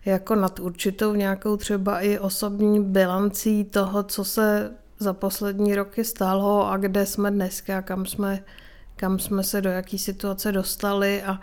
jako 0.05 0.35
nad 0.35 0.59
určitou 0.59 1.13
nějakou 1.13 1.57
třeba 1.57 1.99
i 1.99 2.19
osobní 2.19 2.83
bilancí 2.83 3.63
toho, 3.63 4.03
co 4.03 4.23
se 4.23 4.71
za 4.99 5.13
poslední 5.13 5.75
roky 5.75 6.03
stalo 6.03 6.71
a 6.71 6.77
kde 6.77 7.05
jsme 7.05 7.31
dneska, 7.31 7.81
kam 7.81 8.05
jsme, 8.05 8.43
kam 8.95 9.19
jsme 9.19 9.43
se 9.43 9.61
do 9.61 9.69
jaký 9.69 9.99
situace 9.99 10.51
dostali 10.51 11.23
a, 11.23 11.39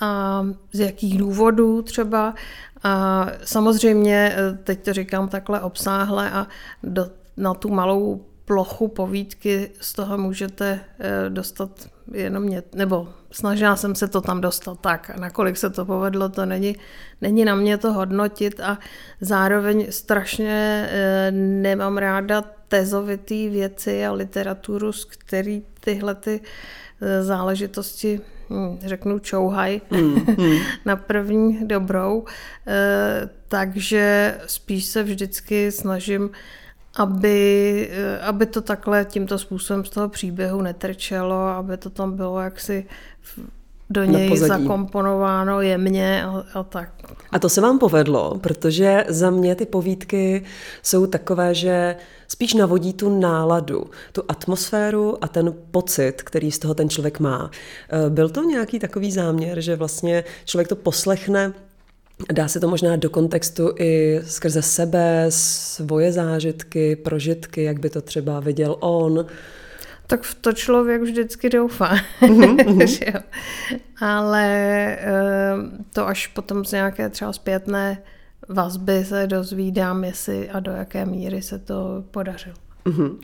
a 0.00 0.42
z 0.72 0.80
jakých 0.80 1.18
důvodů 1.18 1.82
třeba. 1.82 2.34
A 2.82 3.26
samozřejmě, 3.44 4.36
teď 4.64 4.84
to 4.84 4.92
říkám 4.92 5.28
takhle 5.28 5.60
obsáhle 5.60 6.30
a 6.30 6.46
do, 6.82 7.06
na 7.36 7.54
tu 7.54 7.68
malou 7.68 8.24
plochu 8.50 8.88
povídky 8.88 9.70
z 9.80 9.92
toho 9.92 10.18
můžete 10.18 10.80
eh, 10.98 11.30
dostat 11.30 11.70
jenom 12.12 12.42
mě, 12.42 12.62
nebo 12.74 13.08
snažila 13.30 13.76
jsem 13.76 13.94
se 13.94 14.08
to 14.08 14.20
tam 14.20 14.40
dostat 14.40 14.80
tak. 14.80 15.16
Nakolik 15.16 15.56
se 15.56 15.70
to 15.70 15.84
povedlo, 15.84 16.28
to 16.28 16.46
není, 16.46 16.76
není 17.20 17.44
na 17.44 17.54
mě 17.54 17.78
to 17.78 17.92
hodnotit 17.92 18.60
a 18.60 18.78
zároveň 19.20 19.86
strašně 19.90 20.88
eh, 20.90 21.30
nemám 21.30 21.98
ráda 21.98 22.44
tezovitý 22.68 23.48
věci 23.48 24.06
a 24.06 24.12
literaturu, 24.12 24.92
z 24.92 25.04
který 25.04 25.62
tyhle 25.80 26.14
ty 26.14 26.40
eh, 27.00 27.22
záležitosti 27.22 28.20
řeknu 28.86 29.18
čouhaj 29.18 29.80
mm, 29.90 30.00
mm. 30.38 30.58
na 30.84 30.96
první 30.96 31.68
dobrou. 31.68 32.24
Takže 33.48 34.34
spíš 34.46 34.84
se 34.84 35.02
vždycky 35.02 35.72
snažím 35.72 36.30
aby, 36.96 37.88
eh, 37.92 38.18
aby 38.18 38.46
to 38.46 38.60
takhle 38.60 39.04
tímto 39.04 39.38
způsobem 39.38 39.84
z 39.84 39.90
toho 39.90 40.08
příběhu 40.08 40.62
netrčelo, 40.62 41.36
aby 41.36 41.76
to 41.76 41.90
tam 41.90 42.16
bylo 42.16 42.40
jaksi 42.40 42.86
do 43.90 44.04
něj 44.04 44.38
zakomponováno 44.38 45.60
jemně 45.60 46.24
a, 46.24 46.44
a 46.54 46.62
tak. 46.62 46.90
A 47.32 47.38
to 47.38 47.48
se 47.48 47.60
vám 47.60 47.78
povedlo, 47.78 48.38
protože 48.38 49.04
za 49.08 49.30
mě 49.30 49.54
ty 49.54 49.66
povídky 49.66 50.44
jsou 50.82 51.06
takové, 51.06 51.54
že 51.54 51.96
spíš 52.30 52.54
navodí 52.54 52.92
tu 52.92 53.20
náladu, 53.20 53.84
tu 54.12 54.22
atmosféru 54.28 55.24
a 55.24 55.28
ten 55.28 55.54
pocit, 55.70 56.22
který 56.22 56.52
z 56.52 56.58
toho 56.58 56.74
ten 56.74 56.88
člověk 56.88 57.20
má. 57.20 57.50
Eh, 57.88 58.10
byl 58.10 58.28
to 58.28 58.42
nějaký 58.42 58.78
takový 58.78 59.12
záměr, 59.12 59.60
že 59.60 59.76
vlastně 59.76 60.24
člověk 60.44 60.68
to 60.68 60.76
poslechne 60.76 61.52
Dá 62.32 62.48
se 62.48 62.60
to 62.60 62.68
možná 62.68 62.96
do 62.96 63.10
kontextu 63.10 63.72
i 63.78 64.20
skrze 64.24 64.62
sebe, 64.62 65.26
svoje 65.28 66.12
zážitky, 66.12 66.96
prožitky, 66.96 67.62
jak 67.62 67.80
by 67.80 67.90
to 67.90 68.00
třeba 68.00 68.40
viděl 68.40 68.76
on. 68.80 69.26
Tak 70.06 70.22
v 70.22 70.34
to 70.34 70.52
člověk 70.52 71.02
vždycky 71.02 71.50
doufá. 71.50 71.96
Mm-hmm. 72.20 73.22
Ale 74.00 74.46
eh, 75.00 75.54
to 75.92 76.06
až 76.06 76.26
potom 76.26 76.64
z 76.64 76.72
nějaké 76.72 77.08
třeba 77.08 77.32
zpětné 77.32 78.02
vazby 78.50 79.04
se 79.04 79.26
dozvídám, 79.26 80.04
jestli 80.04 80.50
a 80.50 80.60
do 80.60 80.72
jaké 80.72 81.06
míry 81.06 81.42
se 81.42 81.58
to 81.58 82.04
podařilo. 82.10 82.56
Uh-huh. 82.86 83.16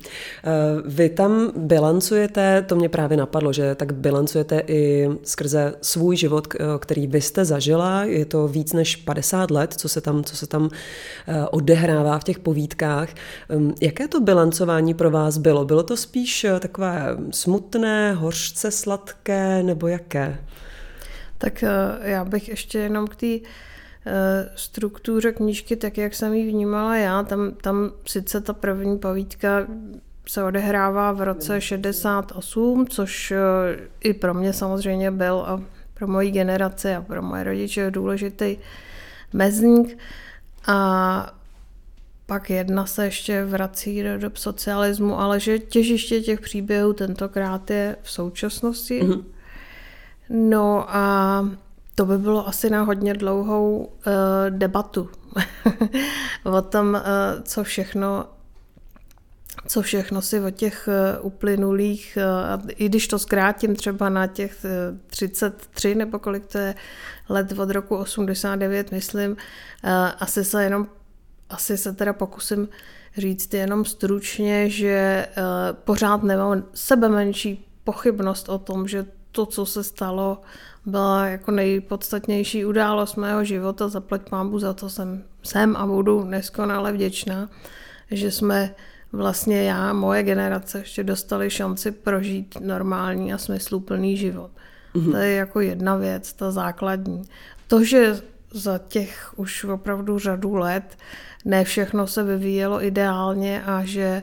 Vy 0.84 1.08
tam 1.08 1.52
bilancujete, 1.56 2.62
to 2.62 2.76
mě 2.76 2.88
právě 2.88 3.16
napadlo, 3.16 3.52
že 3.52 3.74
tak 3.74 3.92
bilancujete 3.92 4.62
i 4.66 5.08
skrze 5.22 5.74
svůj 5.82 6.16
život, 6.16 6.48
který 6.78 7.06
vy 7.06 7.20
jste 7.20 7.44
zažila. 7.44 8.04
Je 8.04 8.24
to 8.24 8.48
víc 8.48 8.72
než 8.72 8.96
50 8.96 9.50
let, 9.50 9.74
co 9.74 9.88
se 9.88 10.00
tam, 10.00 10.24
co 10.24 10.36
se 10.36 10.46
tam 10.46 10.70
eh, 11.28 11.44
odehrává 11.50 12.18
v 12.18 12.24
těch 12.24 12.38
povídkách. 12.38 13.08
Ehm, 13.48 13.74
jaké 13.80 14.08
to 14.08 14.20
bilancování 14.20 14.94
pro 14.94 15.10
vás 15.10 15.38
bylo? 15.38 15.64
Bylo 15.64 15.82
to 15.82 15.96
spíš 15.96 16.44
eh, 16.44 16.60
takové 16.60 17.16
smutné, 17.30 18.12
hořce 18.12 18.70
sladké, 18.70 19.62
nebo 19.62 19.86
jaké? 19.88 20.38
Tak 21.38 21.64
já 22.02 22.24
bych 22.24 22.48
ještě 22.48 22.78
jenom 22.78 23.06
k 23.06 23.16
té 23.16 23.26
Eh, 23.26 23.40
struktuře 24.54 25.32
knížky, 25.32 25.76
tak 25.76 25.98
jak 25.98 26.14
jsem 26.14 26.34
ji 26.34 26.50
vnímala 26.50 26.96
já, 26.96 27.22
tam, 27.22 27.52
tam 27.62 27.90
sice 28.06 28.40
ta 28.40 28.52
první 28.52 28.98
povídka 28.98 29.66
se 30.28 30.44
odehrává 30.44 31.12
v 31.12 31.20
roce 31.20 31.60
68, 31.60 32.86
což 32.88 33.30
eh, 33.30 33.36
i 34.00 34.14
pro 34.14 34.34
mě 34.34 34.52
samozřejmě 34.52 35.10
byl 35.10 35.44
a 35.46 35.62
pro 35.94 36.06
moji 36.06 36.30
generaci 36.30 36.94
a 36.94 37.02
pro 37.02 37.22
moje 37.22 37.44
rodiče 37.44 37.90
důležitý 37.90 38.56
mezník. 39.32 39.98
A 40.66 41.32
pak 42.26 42.50
jedna 42.50 42.86
se 42.86 43.04
ještě 43.04 43.44
vrací 43.44 44.02
do 44.02 44.18
dob 44.18 44.36
socialismu, 44.36 45.20
ale 45.20 45.40
že 45.40 45.58
těžiště 45.58 46.20
těch 46.20 46.40
příběhů 46.40 46.92
tentokrát 46.92 47.70
je 47.70 47.96
v 48.02 48.10
současnosti. 48.10 49.02
Mm-hmm. 49.02 49.24
No 50.30 50.96
a 50.96 51.48
to 51.96 52.06
by 52.06 52.18
bylo 52.18 52.48
asi 52.48 52.70
na 52.70 52.82
hodně 52.82 53.14
dlouhou 53.14 53.78
uh, 53.78 54.12
debatu. 54.48 55.10
O 56.44 56.62
tom, 56.62 56.94
uh, 56.94 57.42
co 57.42 57.64
všechno 57.64 58.26
co 59.66 59.82
všechno 59.82 60.22
si 60.22 60.40
o 60.40 60.50
těch 60.50 60.88
uh, 60.88 61.26
uplynulých, 61.26 62.18
i 62.76 62.88
když 62.88 63.08
to 63.08 63.18
zkrátím 63.18 63.76
třeba 63.76 64.08
na 64.08 64.26
těch 64.26 64.64
uh, 64.64 64.98
33 65.06 65.94
nebo 65.94 66.18
kolik 66.18 66.46
to 66.46 66.58
je 66.58 66.74
let 67.28 67.52
od 67.58 67.70
roku 67.70 67.96
89, 67.96 68.92
myslím, 68.92 69.36
asi 70.18 70.44
se 70.44 70.64
jenom, 70.64 70.86
asi 71.50 71.78
se 71.78 71.92
teda 71.92 72.12
pokusím 72.12 72.68
říct 73.16 73.54
jenom 73.54 73.84
stručně, 73.84 74.70
že 74.70 75.26
pořád 75.72 76.22
nemám 76.22 76.64
sebe 76.74 77.08
menší 77.08 77.66
pochybnost 77.84 78.48
o 78.48 78.58
tom, 78.58 78.88
že 78.88 79.06
to, 79.36 79.46
co 79.46 79.66
se 79.66 79.84
stalo, 79.84 80.40
byla 80.86 81.26
jako 81.26 81.50
nejpodstatnější 81.50 82.64
událost 82.64 83.16
mého 83.16 83.44
života. 83.44 83.88
Zaplať 83.88 84.28
pámbu 84.30 84.58
za 84.58 84.72
to 84.72 84.90
jsem, 84.90 85.24
jsem 85.42 85.76
a 85.76 85.86
budu 85.86 86.24
neskonale 86.24 86.92
vděčná, 86.92 87.48
že 88.10 88.30
jsme 88.30 88.74
vlastně 89.12 89.62
já, 89.62 89.92
moje 89.92 90.22
generace 90.22 90.78
ještě 90.78 91.04
dostali 91.04 91.50
šanci 91.50 91.90
prožít 91.90 92.54
normální 92.60 93.32
a 93.32 93.38
smysluplný 93.38 94.16
život. 94.16 94.50
Mm-hmm. 94.94 95.10
To 95.10 95.16
je 95.16 95.32
jako 95.36 95.60
jedna 95.60 95.96
věc, 95.96 96.32
ta 96.32 96.50
základní. 96.50 97.22
To, 97.68 97.84
že 97.84 98.20
za 98.52 98.78
těch 98.78 99.32
už 99.36 99.64
opravdu 99.64 100.18
řadu 100.18 100.54
let 100.54 100.96
ne 101.44 101.64
všechno 101.64 102.06
se 102.06 102.22
vyvíjelo 102.22 102.84
ideálně 102.84 103.64
a 103.64 103.84
že 103.84 104.22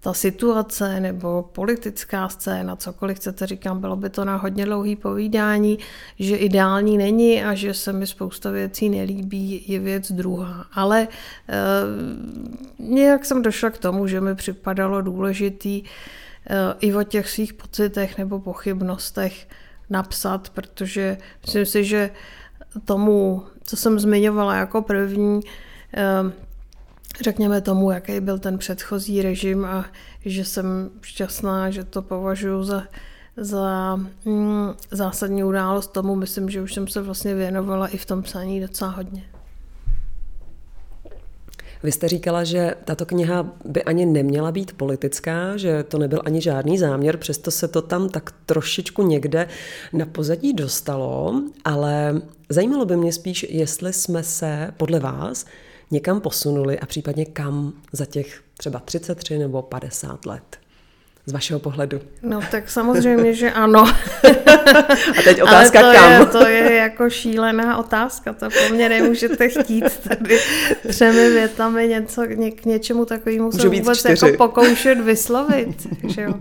ta 0.00 0.14
situace 0.14 1.00
nebo 1.00 1.42
politická 1.52 2.28
scéna, 2.28 2.76
cokoliv 2.76 3.16
chcete, 3.16 3.46
říkám, 3.46 3.80
bylo 3.80 3.96
by 3.96 4.10
to 4.10 4.24
na 4.24 4.36
hodně 4.36 4.64
dlouhý 4.64 4.96
povídání, 4.96 5.78
že 6.18 6.36
ideální 6.36 6.98
není 6.98 7.44
a 7.44 7.54
že 7.54 7.74
se 7.74 7.92
mi 7.92 8.06
spousta 8.06 8.50
věcí 8.50 8.88
nelíbí, 8.88 9.64
je 9.68 9.78
věc 9.78 10.12
druhá. 10.12 10.66
Ale 10.72 11.02
e, 11.02 11.08
nějak 12.78 13.24
jsem 13.24 13.42
došla 13.42 13.70
k 13.70 13.78
tomu, 13.78 14.06
že 14.06 14.20
mi 14.20 14.34
připadalo 14.34 15.02
důležitý 15.02 15.76
e, 15.76 15.84
i 16.80 16.94
o 16.94 17.02
těch 17.02 17.30
svých 17.30 17.52
pocitech 17.52 18.18
nebo 18.18 18.40
pochybnostech 18.40 19.48
napsat, 19.90 20.50
protože 20.50 21.18
myslím 21.42 21.66
si, 21.66 21.84
že 21.84 22.10
tomu, 22.84 23.42
co 23.64 23.76
jsem 23.76 23.98
zmiňovala 23.98 24.54
jako 24.54 24.82
první, 24.82 25.40
e, 25.96 26.47
řekněme 27.20 27.60
tomu, 27.60 27.90
jaký 27.90 28.20
byl 28.20 28.38
ten 28.38 28.58
předchozí 28.58 29.22
režim 29.22 29.64
a 29.64 29.84
že 30.24 30.44
jsem 30.44 30.90
šťastná, 31.02 31.70
že 31.70 31.84
to 31.84 32.02
považuji 32.02 32.64
za, 32.64 32.82
za 33.36 33.96
mm, 34.24 34.70
zásadní 34.90 35.44
událost 35.44 35.92
tomu. 35.92 36.16
Myslím, 36.16 36.50
že 36.50 36.62
už 36.62 36.74
jsem 36.74 36.88
se 36.88 37.02
vlastně 37.02 37.34
věnovala 37.34 37.88
i 37.88 37.96
v 37.96 38.06
tom 38.06 38.22
psaní 38.22 38.60
docela 38.60 38.90
hodně. 38.90 39.24
Vy 41.82 41.92
jste 41.92 42.08
říkala, 42.08 42.44
že 42.44 42.74
tato 42.84 43.06
kniha 43.06 43.52
by 43.64 43.84
ani 43.84 44.06
neměla 44.06 44.52
být 44.52 44.72
politická, 44.72 45.56
že 45.56 45.82
to 45.82 45.98
nebyl 45.98 46.20
ani 46.24 46.40
žádný 46.40 46.78
záměr, 46.78 47.16
přesto 47.16 47.50
se 47.50 47.68
to 47.68 47.82
tam 47.82 48.08
tak 48.08 48.34
trošičku 48.46 49.02
někde 49.02 49.48
na 49.92 50.06
pozadí 50.06 50.52
dostalo, 50.52 51.42
ale 51.64 52.22
zajímalo 52.48 52.84
by 52.84 52.96
mě 52.96 53.12
spíš, 53.12 53.46
jestli 53.48 53.92
jsme 53.92 54.22
se 54.22 54.70
podle 54.76 55.00
vás 55.00 55.44
někam 55.90 56.20
posunuli 56.20 56.78
a 56.78 56.86
případně 56.86 57.24
kam 57.24 57.72
za 57.92 58.04
těch 58.06 58.42
třeba 58.56 58.80
33 58.80 59.38
nebo 59.38 59.62
50 59.62 60.26
let? 60.26 60.58
Z 61.28 61.32
vašeho 61.32 61.60
pohledu. 61.60 62.00
No 62.22 62.40
tak 62.50 62.70
samozřejmě, 62.70 63.34
že 63.34 63.50
ano. 63.50 63.84
a 65.18 65.22
teď 65.24 65.42
otázka 65.42 65.80
Ale 65.80 65.94
to 65.94 66.00
kam. 66.00 66.12
Je, 66.12 66.26
to 66.26 66.46
je 66.48 66.74
jako 66.74 67.10
šílená 67.10 67.78
otázka, 67.78 68.32
to 68.32 68.48
po 68.50 68.74
mně 68.74 68.88
nemůžete 68.88 69.48
chtít 69.48 69.98
tady 70.08 70.38
třemi 70.88 71.30
větami 71.30 71.88
něco, 71.88 72.24
ně, 72.24 72.50
k 72.50 72.64
něčemu 72.64 73.04
takovému 73.04 73.52
se 73.52 73.68
vůbec 73.68 73.98
čtyři. 73.98 74.26
jako 74.26 74.36
pokoušet 74.36 75.00
vyslovit. 75.00 75.86
Že 76.08 76.22
jo. 76.22 76.34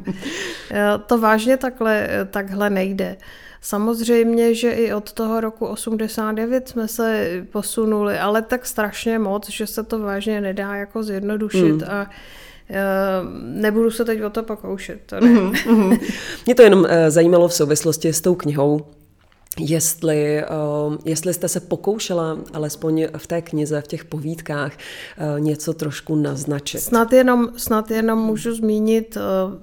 To 1.06 1.18
vážně 1.18 1.58
takhle, 1.58 2.10
takhle 2.32 2.70
nejde. 2.70 3.18
Samozřejmě, 3.62 4.54
že 4.54 4.72
i 4.72 4.94
od 4.94 5.12
toho 5.14 5.42
roku 5.42 5.66
89 5.66 6.70
jsme 6.70 6.88
se 6.88 7.30
posunuli, 7.52 8.20
ale 8.20 8.42
tak 8.42 8.66
strašně 8.66 9.20
moc, 9.20 9.50
že 9.50 9.68
se 9.68 9.84
to 9.84 10.00
vážně 10.00 10.42
nedá 10.42 10.76
jako 10.76 11.04
zjednodušit 11.04 11.76
mm. 11.76 11.84
a 11.90 12.10
Nebudu 13.42 13.92
se 13.92 14.06
teď 14.06 14.24
o 14.24 14.30
to 14.30 14.44
pokoušet. 14.44 15.00
To 15.06 15.20
ne. 15.20 15.30
Mm-hmm. 15.30 16.00
Mě 16.46 16.56
to 16.56 16.62
jenom 16.62 16.86
e, 16.90 17.12
zajímalo 17.12 17.48
v 17.48 17.54
souvislosti 17.54 18.14
s 18.14 18.22
tou 18.22 18.36
knihou, 18.36 18.86
Jestli, 19.60 20.44
jestli 21.06 21.34
jste 21.34 21.48
se 21.48 21.60
pokoušela 21.60 22.38
alespoň 22.54 23.08
v 23.18 23.28
té 23.28 23.42
knize, 23.42 23.82
v 23.82 23.88
těch 23.88 24.06
povídkách 24.06 24.72
něco 25.40 25.74
trošku 25.74 26.16
naznačit. 26.16 26.80
Snad 26.80 27.14
jenom, 27.14 27.50
snad 27.58 27.92
jenom 27.92 28.20
můžu 28.20 28.56
zmínit 28.56 29.18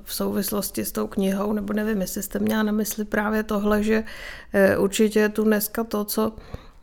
v 0.05 0.15
souvislosti 0.15 0.85
s 0.85 0.93
tou 0.93 1.07
knihou, 1.07 1.53
nebo 1.53 1.73
nevím, 1.73 2.01
jestli 2.01 2.23
jste 2.23 2.39
měla 2.39 2.63
na 2.63 2.73
mysli 2.73 3.05
právě 3.05 3.43
tohle, 3.43 3.83
že 3.83 4.05
určitě 4.79 5.21
je 5.21 5.29
tu 5.29 5.45
dneska 5.45 5.85
to, 5.85 6.05
co 6.05 6.33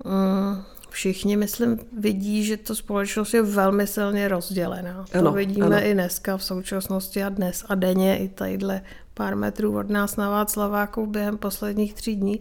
mm, 0.06 0.64
všichni, 0.92 1.38
myslím, 1.38 1.80
vidí, 1.98 2.44
že 2.44 2.58
to 2.58 2.76
společnost 2.76 3.34
je 3.34 3.42
velmi 3.42 3.88
silně 3.88 4.28
rozdělená. 4.28 5.06
To 5.12 5.20
ano, 5.20 5.32
vidíme 5.32 5.66
ano. 5.66 5.88
i 5.88 5.94
dneska 5.94 6.38
v 6.38 6.44
současnosti 6.44 7.24
a 7.24 7.30
dnes 7.30 7.66
a 7.70 7.76
denně 7.76 8.18
i 8.18 8.30
tadyhle 8.30 8.82
pár 9.14 9.36
metrů 9.36 9.78
od 9.78 9.90
nás 9.90 10.16
na 10.16 10.30
Václaváku 10.30 11.06
během 11.06 11.38
posledních 11.38 11.94
tří 11.94 12.16
dní 12.16 12.40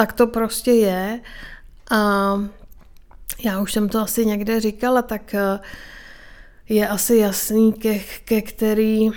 tak 0.00 0.12
to 0.12 0.26
prostě 0.26 0.70
je. 0.70 1.20
A 1.90 2.32
já 3.44 3.60
už 3.60 3.72
jsem 3.72 3.88
to 3.88 4.00
asi 4.00 4.26
někde 4.26 4.60
říkala, 4.60 5.02
tak 5.02 5.34
eh, 5.34 5.58
je 6.68 6.88
asi 6.88 7.16
jasný, 7.16 7.72
ke, 7.72 7.98
ke 8.24 8.42
který, 8.42 9.10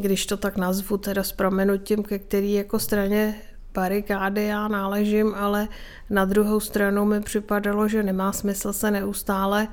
když 0.00 0.26
to 0.26 0.36
tak 0.36 0.56
nazvu, 0.56 0.98
teda 0.98 1.22
s 1.22 1.32
promenutím, 1.32 2.02
ke 2.02 2.18
který 2.18 2.52
jako 2.52 2.78
straně 2.78 3.34
barikády 3.74 4.44
já 4.44 4.68
náležím, 4.68 5.34
ale 5.34 5.68
na 6.10 6.24
druhou 6.24 6.60
stranu 6.60 7.04
mi 7.04 7.20
připadalo, 7.20 7.88
že 7.88 8.02
nemá 8.02 8.32
smysl 8.32 8.72
se 8.72 8.90
neustále 8.90 9.68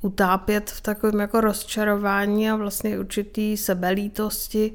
utápět 0.00 0.70
v 0.70 0.80
takovém 0.80 1.20
jako 1.20 1.40
rozčarování 1.40 2.50
a 2.50 2.56
vlastně 2.56 2.98
určitý 2.98 3.56
sebelítosti, 3.56 4.72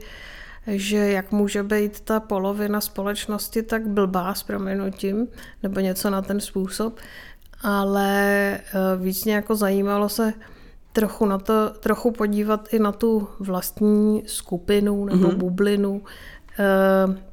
že 0.68 0.98
jak 0.98 1.32
může 1.32 1.64
být 1.64 2.00
ta 2.00 2.20
polovina 2.20 2.82
společnosti 2.82 3.64
tak 3.64 3.88
blbá 3.88 4.34
s 4.34 4.44
proměnutím, 4.44 5.28
nebo 5.64 5.80
něco 5.80 6.10
na 6.10 6.22
ten 6.22 6.40
způsob, 6.40 7.00
ale 7.62 8.12
eh, 8.54 8.62
víc 8.98 9.26
mě 9.26 9.34
jako 9.34 9.56
zajímalo 9.56 10.10
se 10.10 10.34
trochu 10.94 11.26
na 11.26 11.38
to, 11.38 11.70
trochu 11.70 12.12
podívat 12.12 12.74
i 12.74 12.80
na 12.80 12.92
tu 12.92 13.28
vlastní 13.40 14.24
skupinu 14.26 15.06
nebo 15.06 15.28
mm-hmm. 15.28 15.38
bublinu, 15.38 16.04
eh, 16.60 17.29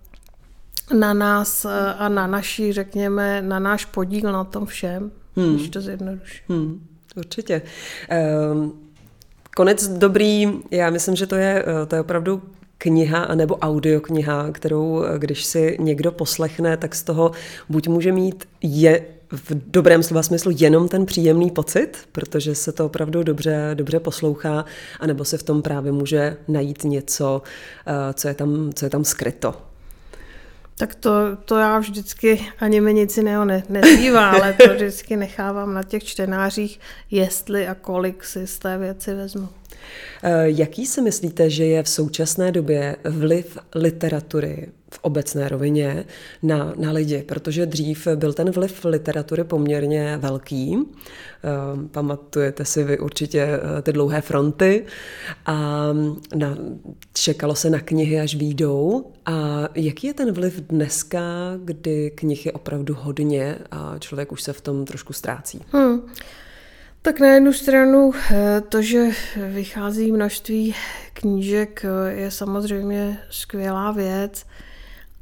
nás 0.92 1.64
eh, 1.64 1.94
a 1.99 2.09
na 2.09 2.27
naší, 2.27 2.72
řekněme, 2.72 3.42
na 3.42 3.59
náš 3.59 3.85
podíl 3.85 4.33
na 4.33 4.44
tom 4.44 4.66
všem, 4.66 5.11
hmm. 5.37 5.57
když 5.57 5.68
to 5.68 5.81
zjednoduším. 5.81 6.44
Hmm, 6.49 6.87
určitě. 7.16 7.62
Um, 8.53 8.81
konec 9.57 9.88
dobrý, 9.88 10.53
já 10.70 10.90
myslím, 10.90 11.16
že 11.16 11.27
to 11.27 11.35
je, 11.35 11.64
to 11.88 11.94
je 11.94 12.01
opravdu 12.01 12.42
kniha 12.79 13.35
nebo 13.35 13.57
audiokniha, 13.57 14.53
kterou 14.53 15.05
když 15.18 15.44
si 15.44 15.77
někdo 15.81 16.12
poslechne, 16.12 16.77
tak 16.77 16.94
z 16.94 17.03
toho 17.03 17.31
buď 17.68 17.88
může 17.88 18.12
mít 18.12 18.44
je 18.62 19.03
v 19.33 19.70
dobrém 19.70 20.03
slova 20.03 20.22
smyslu 20.22 20.53
jenom 20.55 20.88
ten 20.88 21.07
příjemný 21.07 21.51
pocit, 21.51 21.99
protože 22.12 22.55
se 22.55 22.72
to 22.72 22.87
opravdu 22.87 23.22
dobře, 23.22 23.70
dobře 23.75 24.01
poslouchá, 24.01 24.64
anebo 25.01 25.25
se 25.25 25.38
v 25.38 25.42
tom 25.42 25.62
právě 25.62 25.92
může 25.92 26.37
najít 26.49 26.85
něco, 26.85 27.42
eh, 27.87 28.14
co 28.14 28.29
je 28.29 28.35
tam, 28.35 28.72
co 28.75 28.87
je 28.87 28.90
tam 28.90 29.05
skryto. 29.05 29.55
Tak 30.79 30.95
to, 30.95 31.11
to 31.45 31.59
já 31.59 31.79
vždycky 31.79 32.47
ani 32.59 32.81
mi 32.81 32.95
nic 32.95 33.17
jiného 33.17 33.45
ne, 33.45 33.62
nezbývá, 33.69 34.31
ale 34.31 34.53
to 34.53 34.75
vždycky 34.75 35.17
nechávám 35.17 35.75
na 35.75 35.83
těch 35.83 36.05
čtenářích, 36.05 36.81
jestli 37.11 37.69
a 37.69 37.75
kolik 37.75 38.25
si 38.25 38.47
z 38.47 38.59
té 38.59 38.79
věci 38.79 39.15
vezmu. 39.15 39.49
Eh, 40.23 40.43
jaký 40.45 40.87
si 40.87 41.03
myslíte, 41.03 41.51
že 41.51 41.65
je 41.65 41.83
v 41.83 41.89
současné 41.89 42.53
době 42.53 42.97
vliv 43.05 43.59
literatury 43.75 44.69
v 44.97 44.99
obecné 45.03 45.49
rovině 45.49 46.05
na, 46.43 46.73
na 46.77 46.93
lidi? 46.93 47.23
Protože 47.23 47.67
dřív 47.67 48.09
byl 48.15 48.33
ten 48.33 48.51
vliv 48.51 48.85
literatury 48.85 49.45
poměrně 49.45 50.17
velký. 50.17 50.79
Eh, 50.79 51.89
pamatujete 51.89 52.65
si 52.65 52.85
vy 52.85 52.99
určitě 52.99 53.41
eh, 53.41 53.83
ty 53.83 53.93
dlouhé 53.93 54.21
fronty 54.21 54.87
a 55.47 55.89
na, 56.35 56.57
čekalo 57.13 57.55
se 57.55 57.71
na 57.71 57.81
knihy, 57.81 58.21
až 58.21 58.35
výjdou. 58.35 59.13
A 59.27 59.69
jaký 59.75 60.07
je 60.07 60.15
ten 60.15 60.33
vliv 60.33 60.61
dneska, 60.61 61.21
kdy 61.65 62.11
knih 62.15 62.47
je 62.47 62.53
opravdu 62.53 62.97
hodně 62.99 63.59
a 63.71 63.95
člověk 63.99 64.33
už 64.33 64.43
se 64.43 64.53
v 64.53 64.61
tom 64.61 64.85
trošku 64.85 65.13
ztrácí? 65.13 65.61
Hmm. 65.73 66.01
Tak 67.07 67.21
na 67.21 67.29
jednu 67.29 67.53
stranu 67.53 68.13
eh, 68.31 68.63
to, 68.69 68.83
že 68.83 69.07
vychází 69.37 70.13
množství 70.13 70.75
knížek, 71.13 71.85
eh, 71.85 72.13
je 72.13 72.31
samozřejmě 72.31 73.19
skvělá 73.31 73.93
věc, 73.93 74.45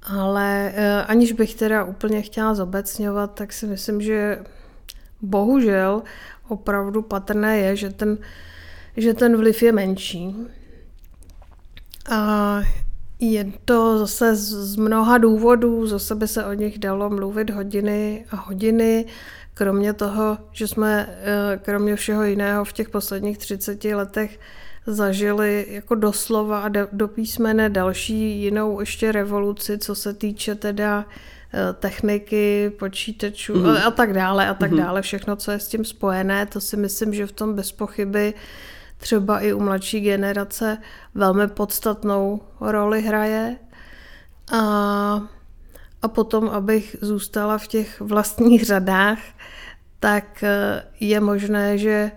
ale 0.04 0.72
eh, 0.74 1.02
aniž 1.02 1.32
bych 1.32 1.54
teda 1.54 1.84
úplně 1.84 2.22
chtěla 2.22 2.54
zobecňovat, 2.54 3.34
tak 3.34 3.52
si 3.52 3.66
myslím, 3.66 4.00
že 4.00 4.38
bohužel 5.22 6.02
opravdu 6.48 7.02
patrné 7.02 7.58
je, 7.58 7.76
že 7.76 7.90
ten, 7.90 8.18
že 8.96 9.14
ten 9.14 9.36
vliv 9.36 9.62
je 9.62 9.72
menší. 9.72 10.36
A 12.10 12.60
je 13.20 13.52
to 13.64 13.98
zase 13.98 14.36
z 14.36 14.76
mnoha 14.76 15.18
důvodů, 15.18 15.86
zase 15.86 16.14
by 16.14 16.28
se 16.28 16.44
o 16.44 16.52
nich 16.52 16.78
dalo 16.78 17.10
mluvit 17.10 17.50
hodiny 17.50 18.24
a 18.30 18.36
hodiny. 18.36 19.06
Kromě 19.54 19.92
toho, 19.92 20.38
že 20.52 20.68
jsme 20.68 21.08
eh, 21.08 21.60
kromě 21.62 21.96
všeho 21.96 22.24
jiného 22.24 22.64
v 22.64 22.72
těch 22.72 22.88
posledních 22.88 23.38
30 23.38 23.84
letech 23.84 24.40
zažili 24.86 25.66
jako 25.68 25.94
doslova 25.94 26.60
a 26.60 26.68
do 26.92 27.08
písmene 27.08 27.68
další 27.68 28.42
jinou 28.42 28.80
ještě 28.80 29.12
revoluci, 29.12 29.78
co 29.78 29.94
se 29.94 30.14
týče 30.14 30.54
teda 30.54 31.04
eh, 31.52 31.72
techniky, 31.72 32.72
počítačů 32.78 33.54
mm. 33.54 33.76
a 33.86 33.90
tak 33.90 34.12
dále 34.12 34.48
a 34.48 34.54
tak 34.54 34.70
mm. 34.70 34.78
dále. 34.78 35.02
Všechno, 35.02 35.36
co 35.36 35.50
je 35.50 35.58
s 35.58 35.68
tím 35.68 35.84
spojené, 35.84 36.46
to 36.46 36.60
si 36.60 36.76
myslím, 36.76 37.14
že 37.14 37.26
v 37.26 37.32
tom 37.32 37.54
bez 37.54 37.72
pochyby 37.72 38.34
třeba 38.96 39.40
i 39.40 39.52
u 39.52 39.60
mladší 39.60 40.00
generace 40.00 40.78
velmi 41.14 41.48
podstatnou 41.48 42.40
roli 42.60 43.02
hraje. 43.02 43.56
A 44.52 45.22
a 46.04 46.08
potom, 46.08 46.48
abych 46.48 46.96
zůstala 47.00 47.58
v 47.58 47.66
těch 47.66 48.00
vlastních 48.00 48.64
řadách, 48.64 49.18
tak 50.00 50.42
eh, 50.42 50.82
je 51.00 51.20
možné, 51.20 51.78
že 51.78 52.10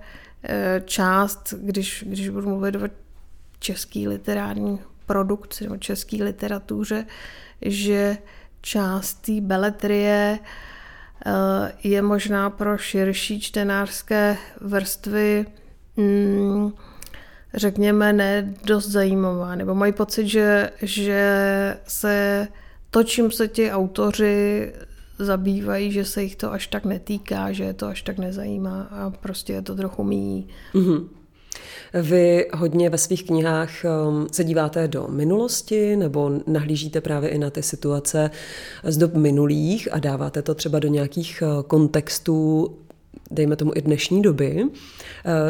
část, 0.85 1.53
když, 1.57 2.03
když 2.07 2.29
budu 2.29 2.49
mluvit 2.49 2.75
o 2.75 2.89
český 3.59 4.07
literární 4.07 4.79
produkci 5.05 5.63
nebo 5.63 5.77
české 5.77 6.23
literatuře, 6.23 7.05
že 7.61 8.17
část 8.61 9.13
té 9.13 9.41
beletrie 9.41 10.39
eh, 11.25 11.71
je 11.83 12.01
možná 12.01 12.49
pro 12.49 12.77
širší 12.77 13.41
čtenářské 13.41 14.37
vrstvy 14.61 15.45
mm, 15.97 16.71
řekněme, 17.53 18.13
ne 18.13 18.53
dost 18.63 18.87
zajímavá. 18.87 19.55
Nebo 19.55 19.75
mají 19.75 19.93
pocit, 19.93 20.27
že, 20.27 20.71
že 20.81 21.77
se 21.87 22.47
to, 22.89 23.03
čím 23.03 23.31
se 23.31 23.47
ti 23.47 23.71
autoři 23.71 24.73
zabývají, 25.19 25.91
že 25.91 26.05
se 26.05 26.23
jich 26.23 26.35
to 26.35 26.51
až 26.51 26.67
tak 26.67 26.85
netýká, 26.85 27.51
že 27.51 27.63
je 27.63 27.73
to 27.73 27.87
až 27.87 28.01
tak 28.01 28.17
nezajímá 28.17 28.81
a 28.81 29.09
prostě 29.09 29.53
je 29.53 29.61
to 29.61 29.75
trochu 29.75 30.03
míjí. 30.03 30.47
Mm-hmm. 30.73 31.07
Vy 31.93 32.47
hodně 32.53 32.89
ve 32.89 32.97
svých 32.97 33.23
knihách 33.23 33.71
um, 34.07 34.27
se 34.31 34.43
díváte 34.43 34.87
do 34.87 35.07
minulosti 35.07 35.95
nebo 35.95 36.31
nahlížíte 36.47 37.01
právě 37.01 37.29
i 37.29 37.37
na 37.37 37.49
ty 37.49 37.63
situace 37.63 38.31
z 38.83 38.97
dob 38.97 39.13
minulých 39.13 39.93
a 39.93 39.99
dáváte 39.99 40.41
to 40.41 40.55
třeba 40.55 40.79
do 40.79 40.87
nějakých 40.87 41.43
uh, 41.45 41.63
kontextů 41.63 42.71
dejme 43.31 43.55
tomu 43.55 43.71
i 43.75 43.81
dnešní 43.81 44.21
doby. 44.21 44.63
Uh, 44.63 44.71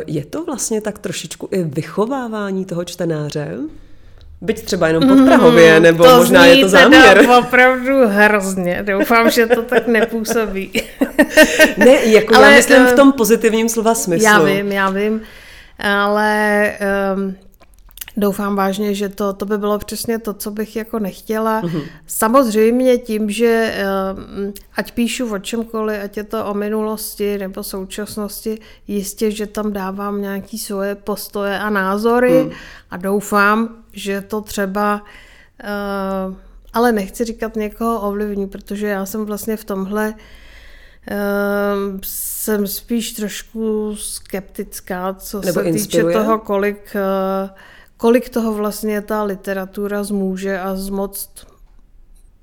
je 0.08 0.26
to 0.26 0.46
vlastně 0.46 0.82
tak 0.82 1.00
trošičku 1.00 1.48
i 1.52 1.64
vychovávání 1.64 2.66
toho 2.66 2.86
čtenáře? 2.86 3.58
Byť 4.42 4.66
třeba 4.66 4.88
jenom 4.88 5.08
pod 5.08 5.26
Prahově, 5.26 5.80
nebo 5.80 6.04
to 6.04 6.18
možná 6.18 6.46
je 6.46 6.58
to 6.58 6.70
záměr. 6.70 7.26
To 7.26 7.40
opravdu 7.48 8.08
hrozně. 8.08 8.84
Doufám, 8.84 9.30
že 9.32 9.48
to 9.48 9.62
tak 9.62 9.88
nepůsobí. 9.88 10.72
ne, 11.78 11.98
jako 12.04 12.36
Ale, 12.36 12.50
já 12.50 12.56
myslím 12.56 12.86
v 12.86 12.94
tom 12.94 13.12
pozitivním 13.12 13.70
slova 13.70 13.96
smyslu. 13.96 14.26
Já 14.26 14.40
vím, 14.40 14.72
já 14.72 14.90
vím. 14.90 15.22
Ale 15.80 16.72
um, 17.16 17.36
Doufám 18.18 18.56
vážně, 18.56 18.94
že 18.94 19.10
to, 19.10 19.34
to 19.34 19.46
by 19.46 19.58
bylo 19.58 19.80
přesně 19.80 20.20
to, 20.20 20.34
co 20.34 20.52
bych 20.52 20.76
jako 20.76 21.00
nechtěla. 21.00 21.62
Mm-hmm. 21.62 21.82
Samozřejmě 22.08 22.98
tím, 22.98 23.30
že 23.30 23.74
ehm, 23.76 24.54
ať 24.76 24.92
píšu 24.92 25.34
o 25.34 25.40
čemkoliv, 25.40 26.04
ať 26.04 26.18
je 26.18 26.24
to 26.24 26.46
o 26.46 26.54
minulosti 26.54 27.38
nebo 27.38 27.64
současnosti, 27.64 28.60
jistě, 28.88 29.32
že 29.32 29.48
tam 29.48 29.74
dávám 29.74 30.22
nějaké 30.22 30.58
svoje 30.58 30.96
postoje 30.96 31.60
a 31.60 31.70
názory 31.70 32.44
mm. 32.44 32.52
a 32.90 32.98
doufám, 32.98 33.76
že 33.94 34.22
to 34.22 34.42
třeba, 34.42 35.02
uh, 35.64 36.36
ale 36.74 36.92
nechci 36.92 37.26
říkat 37.26 37.56
někoho 37.56 38.02
ovlivní, 38.02 38.48
protože 38.48 38.88
já 38.88 39.06
jsem 39.06 39.26
vlastně 39.26 39.58
v 39.58 39.66
tomhle 39.66 40.14
uh, 41.12 42.00
jsem 42.04 42.68
spíš 42.68 43.12
trošku 43.12 43.96
skeptická, 43.96 45.14
co 45.14 45.42
Nebo 45.42 45.54
se 45.54 45.64
inspiruje? 45.64 46.14
týče 46.14 46.24
toho, 46.24 46.40
kolik, 46.40 46.96
uh, 46.96 47.50
kolik 47.98 48.30
toho 48.30 48.54
vlastně 48.54 49.02
ta 49.02 49.24
literatura 49.24 50.04
zmůže 50.04 50.60
a 50.60 50.76
zmoct 50.76 51.48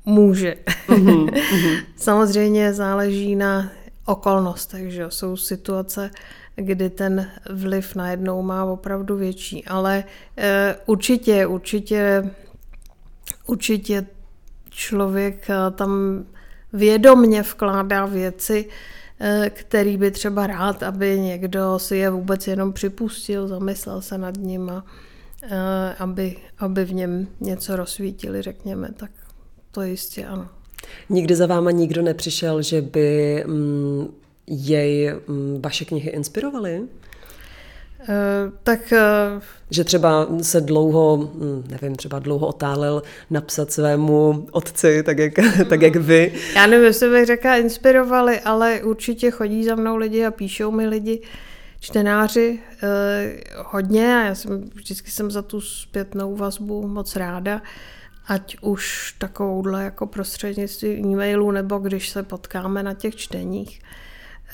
může. 0.05 0.57
Mm-hmm. 0.89 1.43
Samozřejmě 1.97 2.75
záleží 2.75 3.37
na 3.37 3.71
okolnostech, 4.07 4.93
že 4.93 5.07
jsou 5.09 5.37
situace, 5.37 6.11
kdy 6.57 6.91
ten 6.91 7.31
vliv 7.51 7.95
najednou 7.95 8.43
má 8.43 8.65
opravdu 8.65 9.17
větší. 9.17 9.65
Ale 9.65 10.05
e, 10.39 10.77
určitě, 10.87 11.47
určitě, 11.47 12.31
určitě 13.47 14.07
člověk 14.71 15.51
eh, 15.51 15.71
tam 15.71 16.25
vědomně 16.73 17.43
vkládá 17.43 18.07
věci, 18.07 18.69
e, 19.21 19.51
který 19.51 19.97
by 19.97 20.11
třeba 20.11 20.47
rád, 20.47 20.83
aby 20.83 21.21
někdo 21.21 21.79
si 21.79 21.97
je 21.97 22.11
vůbec 22.11 22.47
jenom 22.47 22.73
připustil, 22.73 23.49
zamyslel 23.49 24.03
se 24.03 24.19
nad 24.19 24.37
ním 24.37 24.71
a 24.71 24.85
aby, 25.99 26.37
aby 26.59 26.85
v 26.85 26.95
něm 26.95 27.27
něco 27.41 27.77
rozsvítili, 27.77 28.43
řekněme, 28.43 28.89
tak 28.97 29.11
to 29.71 29.83
jistě 29.83 30.27
ano. 30.27 30.49
Nikdy 31.09 31.37
za 31.37 31.47
váma 31.47 31.71
nikdo 31.71 32.03
nepřišel, 32.03 32.63
že 32.63 32.83
by 32.83 33.45
mm, 33.47 34.07
jej 34.47 35.15
mm, 35.27 35.63
vaše 35.63 35.85
knihy 35.85 36.11
inspirovaly? 36.11 36.81
Uh, 36.81 36.87
tak... 38.63 38.93
Uh, 39.37 39.43
že 39.71 39.85
třeba 39.85 40.29
se 40.43 40.61
dlouho, 40.61 41.17
mm, 41.17 41.65
nevím, 41.71 41.97
třeba 41.97 42.19
dlouho 42.19 42.47
otálel 42.47 43.03
napsat 43.31 43.73
svému 43.73 44.47
otci, 44.53 45.03
tak 45.03 45.19
jak, 45.19 45.33
tak 45.69 45.83
jak 45.83 45.97
vy. 45.97 46.33
Já 46.55 46.67
nevím, 46.67 46.87
jestli 46.87 47.11
bych 47.11 47.27
řekla 47.27 47.57
inspirovali, 47.57 48.41
ale 48.41 48.81
určitě 48.83 49.31
chodí 49.31 49.65
za 49.65 49.75
mnou 49.75 49.97
lidi 49.97 50.25
a 50.25 50.31
píšou 50.31 50.71
mi 50.71 50.87
lidi 50.87 51.21
čtenáři 51.85 52.59
eh, 52.83 53.41
hodně 53.57 54.17
a 54.17 54.25
já 54.25 54.35
jsem, 54.35 54.71
vždycky 54.75 55.11
jsem 55.11 55.31
za 55.31 55.43
tu 55.43 55.61
zpětnou 55.61 56.37
vazbu 56.37 56.89
moc 56.89 57.17
ráda, 57.17 57.63
ať 58.27 58.57
už 58.61 59.15
takovouhle 59.19 59.85
jako 59.85 60.07
prostřednictvím 60.07 61.07
e-mailů, 61.07 61.51
nebo 61.51 61.79
když 61.79 62.09
se 62.09 62.23
potkáme 62.23 62.83
na 62.83 62.95
těch 62.95 63.17
čteních. 63.17 63.81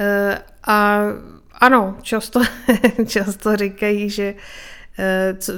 Eh, 0.01 0.39
a 0.67 1.03
ano, 1.55 1.97
často, 2.03 2.41
často 3.07 3.57
říkají, 3.57 4.11
že 4.11 4.35
eh, 4.99 5.37
co, 5.39 5.53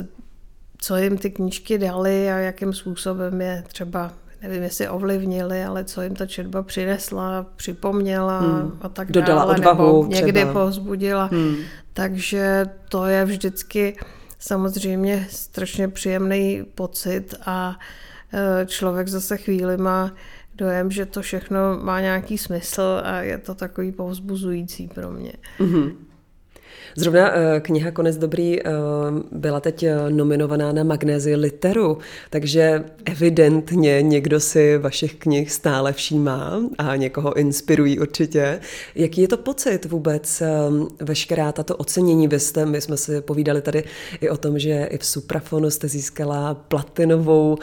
co 0.78 0.96
jim 0.96 1.18
ty 1.18 1.30
knížky 1.30 1.78
dali 1.78 2.30
a 2.30 2.38
jakým 2.38 2.72
způsobem 2.72 3.40
je 3.40 3.64
třeba 3.66 4.12
nevím, 4.42 4.62
jestli 4.62 4.88
ovlivnili, 4.88 5.64
ale 5.64 5.84
co 5.84 6.02
jim 6.02 6.14
ta 6.14 6.26
četba 6.26 6.62
přinesla, 6.62 7.46
připomněla 7.56 8.40
hmm. 8.40 8.78
a 8.80 8.88
tak 8.88 9.12
Dodala 9.12 9.40
dále. 9.40 9.54
odvahu 9.54 10.02
nebo 10.02 10.14
někdy 10.14 10.40
třeba. 10.40 10.52
povzbudila. 10.52 11.28
Hmm. 11.32 11.56
Takže 11.92 12.66
to 12.88 13.06
je 13.06 13.24
vždycky 13.24 13.96
samozřejmě 14.38 15.26
strašně 15.30 15.88
příjemný 15.88 16.64
pocit 16.74 17.34
a 17.46 17.78
e, 18.32 18.66
člověk 18.66 19.08
zase 19.08 19.36
chvíli 19.36 19.76
má 19.76 20.12
dojem, 20.54 20.90
že 20.90 21.06
to 21.06 21.22
všechno 21.22 21.58
má 21.82 22.00
nějaký 22.00 22.38
smysl 22.38 23.00
a 23.04 23.16
je 23.20 23.38
to 23.38 23.54
takový 23.54 23.92
povzbuzující 23.92 24.88
pro 24.88 25.10
mě. 25.10 25.32
Mm-hmm. 25.58 25.92
Zrovna 26.96 27.32
eh, 27.34 27.60
kniha 27.60 27.90
Konec 27.90 28.16
dobrý 28.16 28.60
eh, 28.62 28.70
byla 29.32 29.60
teď 29.60 29.82
eh, 29.82 30.10
nominovaná 30.10 30.72
na 30.72 30.84
Magnézi 30.84 31.36
literu, 31.36 31.98
takže 32.30 32.84
evidentně 33.04 34.02
někdo 34.02 34.40
si 34.40 34.78
vašich 34.78 35.14
knih 35.14 35.52
stále 35.52 35.92
všímá 35.92 36.60
a 36.78 36.96
někoho 36.96 37.36
inspirují 37.36 37.98
určitě. 37.98 38.60
Jaký 38.94 39.20
je 39.20 39.28
to 39.28 39.36
pocit 39.36 39.84
vůbec, 39.84 40.42
veškerá 41.00 41.52
tato 41.52 41.76
ocenění? 41.76 42.28
Vy 42.28 42.40
jste, 42.40 42.66
my 42.66 42.80
jsme 42.80 42.96
si 42.96 43.20
povídali 43.20 43.62
tady 43.62 43.84
i 44.20 44.28
o 44.30 44.36
tom, 44.36 44.58
že 44.58 44.88
i 44.90 44.98
v 44.98 45.06
Suprafonu 45.06 45.70
jste 45.70 45.88
získala 45.88 46.54
platinovou, 46.54 47.58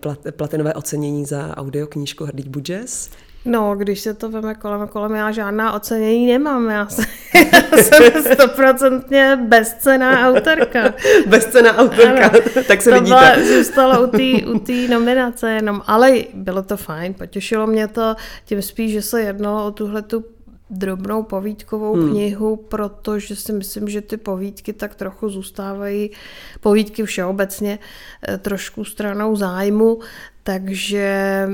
plat, 0.00 0.18
platinové 0.30 0.74
ocenění 0.74 1.24
za 1.24 1.56
audioknížku 1.56 2.24
Hrdý 2.24 2.48
Budžes. 2.48 3.10
No, 3.46 3.76
když 3.76 4.00
se 4.00 4.14
to 4.14 4.30
veme 4.30 4.54
kolem 4.54 4.88
kolem, 4.88 5.14
já 5.14 5.32
žádná 5.32 5.72
ocenění 5.72 6.26
nemám. 6.26 6.70
Já 6.70 6.88
jsem, 6.88 7.04
já 7.34 7.82
jsem 7.82 8.34
stoprocentně 8.34 9.38
bezcená 9.48 10.28
autorka. 10.28 10.94
bezcená 11.26 11.76
autorka, 11.76 12.26
ano, 12.26 12.40
tak 12.68 12.82
se 12.82 12.90
to 12.90 12.96
vidíte. 12.96 13.16
Byla, 13.16 13.56
zůstalo 13.56 14.02
u 14.02 14.06
té 14.06 14.46
u 14.46 14.58
tý 14.58 14.88
nominace 14.88 15.50
jenom, 15.50 15.82
ale 15.86 16.12
bylo 16.34 16.62
to 16.62 16.76
fajn, 16.76 17.14
potěšilo 17.14 17.66
mě 17.66 17.88
to, 17.88 18.14
tím 18.44 18.62
spíš, 18.62 18.92
že 18.92 19.02
se 19.02 19.22
jednalo 19.22 19.66
o 19.66 19.70
tuhle 19.70 20.02
tu 20.02 20.24
drobnou 20.70 21.22
povídkovou 21.22 21.94
hmm. 21.94 22.10
knihu, 22.10 22.56
protože 22.56 23.36
si 23.36 23.52
myslím, 23.52 23.88
že 23.88 24.00
ty 24.00 24.16
povídky 24.16 24.72
tak 24.72 24.94
trochu 24.94 25.28
zůstávají, 25.28 26.10
povídky 26.60 27.04
všeobecně, 27.04 27.78
eh, 28.28 28.38
trošku 28.38 28.84
stranou 28.84 29.36
zájmu, 29.36 30.00
takže 30.42 31.48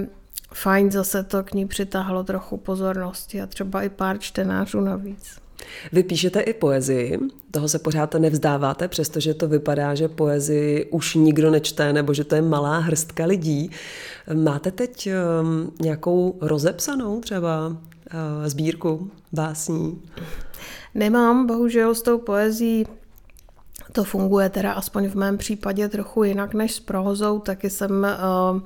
fajn 0.55 0.91
zase 0.91 1.23
to 1.23 1.43
k 1.43 1.55
ní 1.55 1.67
přitáhlo 1.67 2.25
trochu 2.25 2.57
pozornosti 2.57 3.43
a 3.43 3.47
třeba 3.47 3.83
i 3.83 3.89
pár 3.89 4.19
čtenářů 4.19 4.81
navíc. 4.81 5.43
Vy 5.93 6.03
píšete 6.03 6.41
i 6.41 6.53
poezii, 6.53 7.19
toho 7.51 7.69
se 7.69 7.79
pořád 7.79 8.15
nevzdáváte, 8.15 8.89
přestože 8.89 9.35
to 9.35 9.49
vypadá, 9.49 9.95
že 9.95 10.09
poezii 10.09 10.85
už 10.91 11.15
nikdo 11.15 11.51
nečte, 11.51 11.93
nebo 11.93 12.15
že 12.15 12.25
to 12.25 12.35
je 12.35 12.43
malá 12.43 12.79
hrstka 12.79 13.25
lidí. 13.25 13.71
Máte 14.35 14.71
teď 14.71 15.09
um, 15.43 15.73
nějakou 15.81 16.39
rozepsanou 16.41 17.21
třeba 17.21 17.69
uh, 17.69 17.77
sbírku 18.47 19.11
básní? 19.33 20.03
Nemám, 20.95 21.47
bohužel 21.47 21.95
s 21.95 22.03
tou 22.03 22.19
poezí 22.19 22.87
to 23.93 24.05
funguje 24.05 24.49
teda 24.49 24.73
aspoň 24.73 25.09
v 25.09 25.15
mém 25.15 25.39
případě 25.39 25.89
trochu 25.89 26.25
jinak 26.25 26.55
než 26.55 26.75
s 26.75 26.81
prozou, 26.81 27.39
taky 27.39 27.71
jsem 27.71 28.07
uh, 28.55 28.61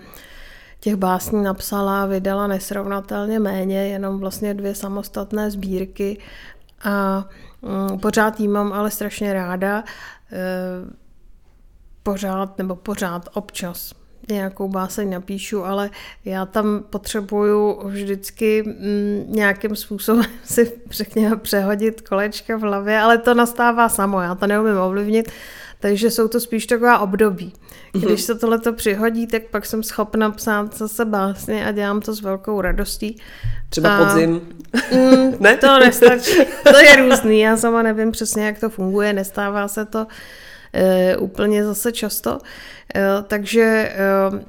těch 0.86 0.96
básní 0.96 1.42
napsala, 1.42 2.06
vydala 2.06 2.46
nesrovnatelně 2.46 3.38
méně, 3.38 3.88
jenom 3.88 4.18
vlastně 4.18 4.54
dvě 4.54 4.74
samostatné 4.74 5.50
sbírky 5.50 6.18
a 6.84 7.24
um, 7.60 7.98
pořád 7.98 8.40
jí 8.40 8.48
mám 8.48 8.72
ale 8.72 8.90
strašně 8.90 9.32
ráda. 9.32 9.78
E, 9.78 9.84
pořád, 12.02 12.58
nebo 12.58 12.76
pořád, 12.76 13.28
občas 13.34 13.92
nějakou 14.28 14.68
báseň 14.68 15.10
napíšu, 15.10 15.64
ale 15.64 15.90
já 16.24 16.46
tam 16.46 16.84
potřebuju 16.90 17.88
vždycky 17.88 18.62
mm, 18.62 19.24
nějakým 19.28 19.76
způsobem 19.76 20.24
si 20.44 20.72
řekněme 20.90 21.36
přehodit 21.36 22.08
kolečka 22.08 22.56
v 22.56 22.60
hlavě, 22.60 23.00
ale 23.00 23.18
to 23.18 23.34
nastává 23.34 23.88
samo, 23.88 24.20
já 24.20 24.34
to 24.34 24.46
neumím 24.46 24.78
ovlivnit, 24.78 25.32
takže 25.80 26.10
jsou 26.10 26.28
to 26.28 26.40
spíš 26.40 26.66
taková 26.66 26.98
období. 26.98 27.52
Když 27.96 28.08
mhm. 28.10 28.16
se 28.18 28.34
tohleto 28.34 28.72
přihodí, 28.72 29.26
tak 29.26 29.42
pak 29.42 29.66
jsem 29.66 29.82
schopna 29.82 30.30
psát 30.30 30.76
zase 30.76 31.04
básně 31.04 31.66
a 31.66 31.72
dělám 31.72 32.00
to 32.00 32.14
s 32.14 32.20
velkou 32.20 32.60
radostí. 32.60 33.18
Třeba 33.68 33.96
a, 33.96 34.04
podzim. 34.04 34.40
Mm, 34.92 35.34
ne? 35.40 35.56
To 35.56 35.78
nestačí. 35.78 36.38
To 36.72 36.78
je 36.78 36.96
různý. 36.96 37.40
Já 37.40 37.56
sama 37.56 37.82
nevím 37.82 38.12
přesně, 38.12 38.46
jak 38.46 38.60
to 38.60 38.70
funguje. 38.70 39.12
Nestává 39.12 39.68
se 39.68 39.84
to 39.84 40.06
e, 40.72 41.16
úplně 41.16 41.64
zase 41.64 41.92
často. 41.92 42.38
E, 42.94 43.22
takže 43.22 43.62
e, 43.62 43.94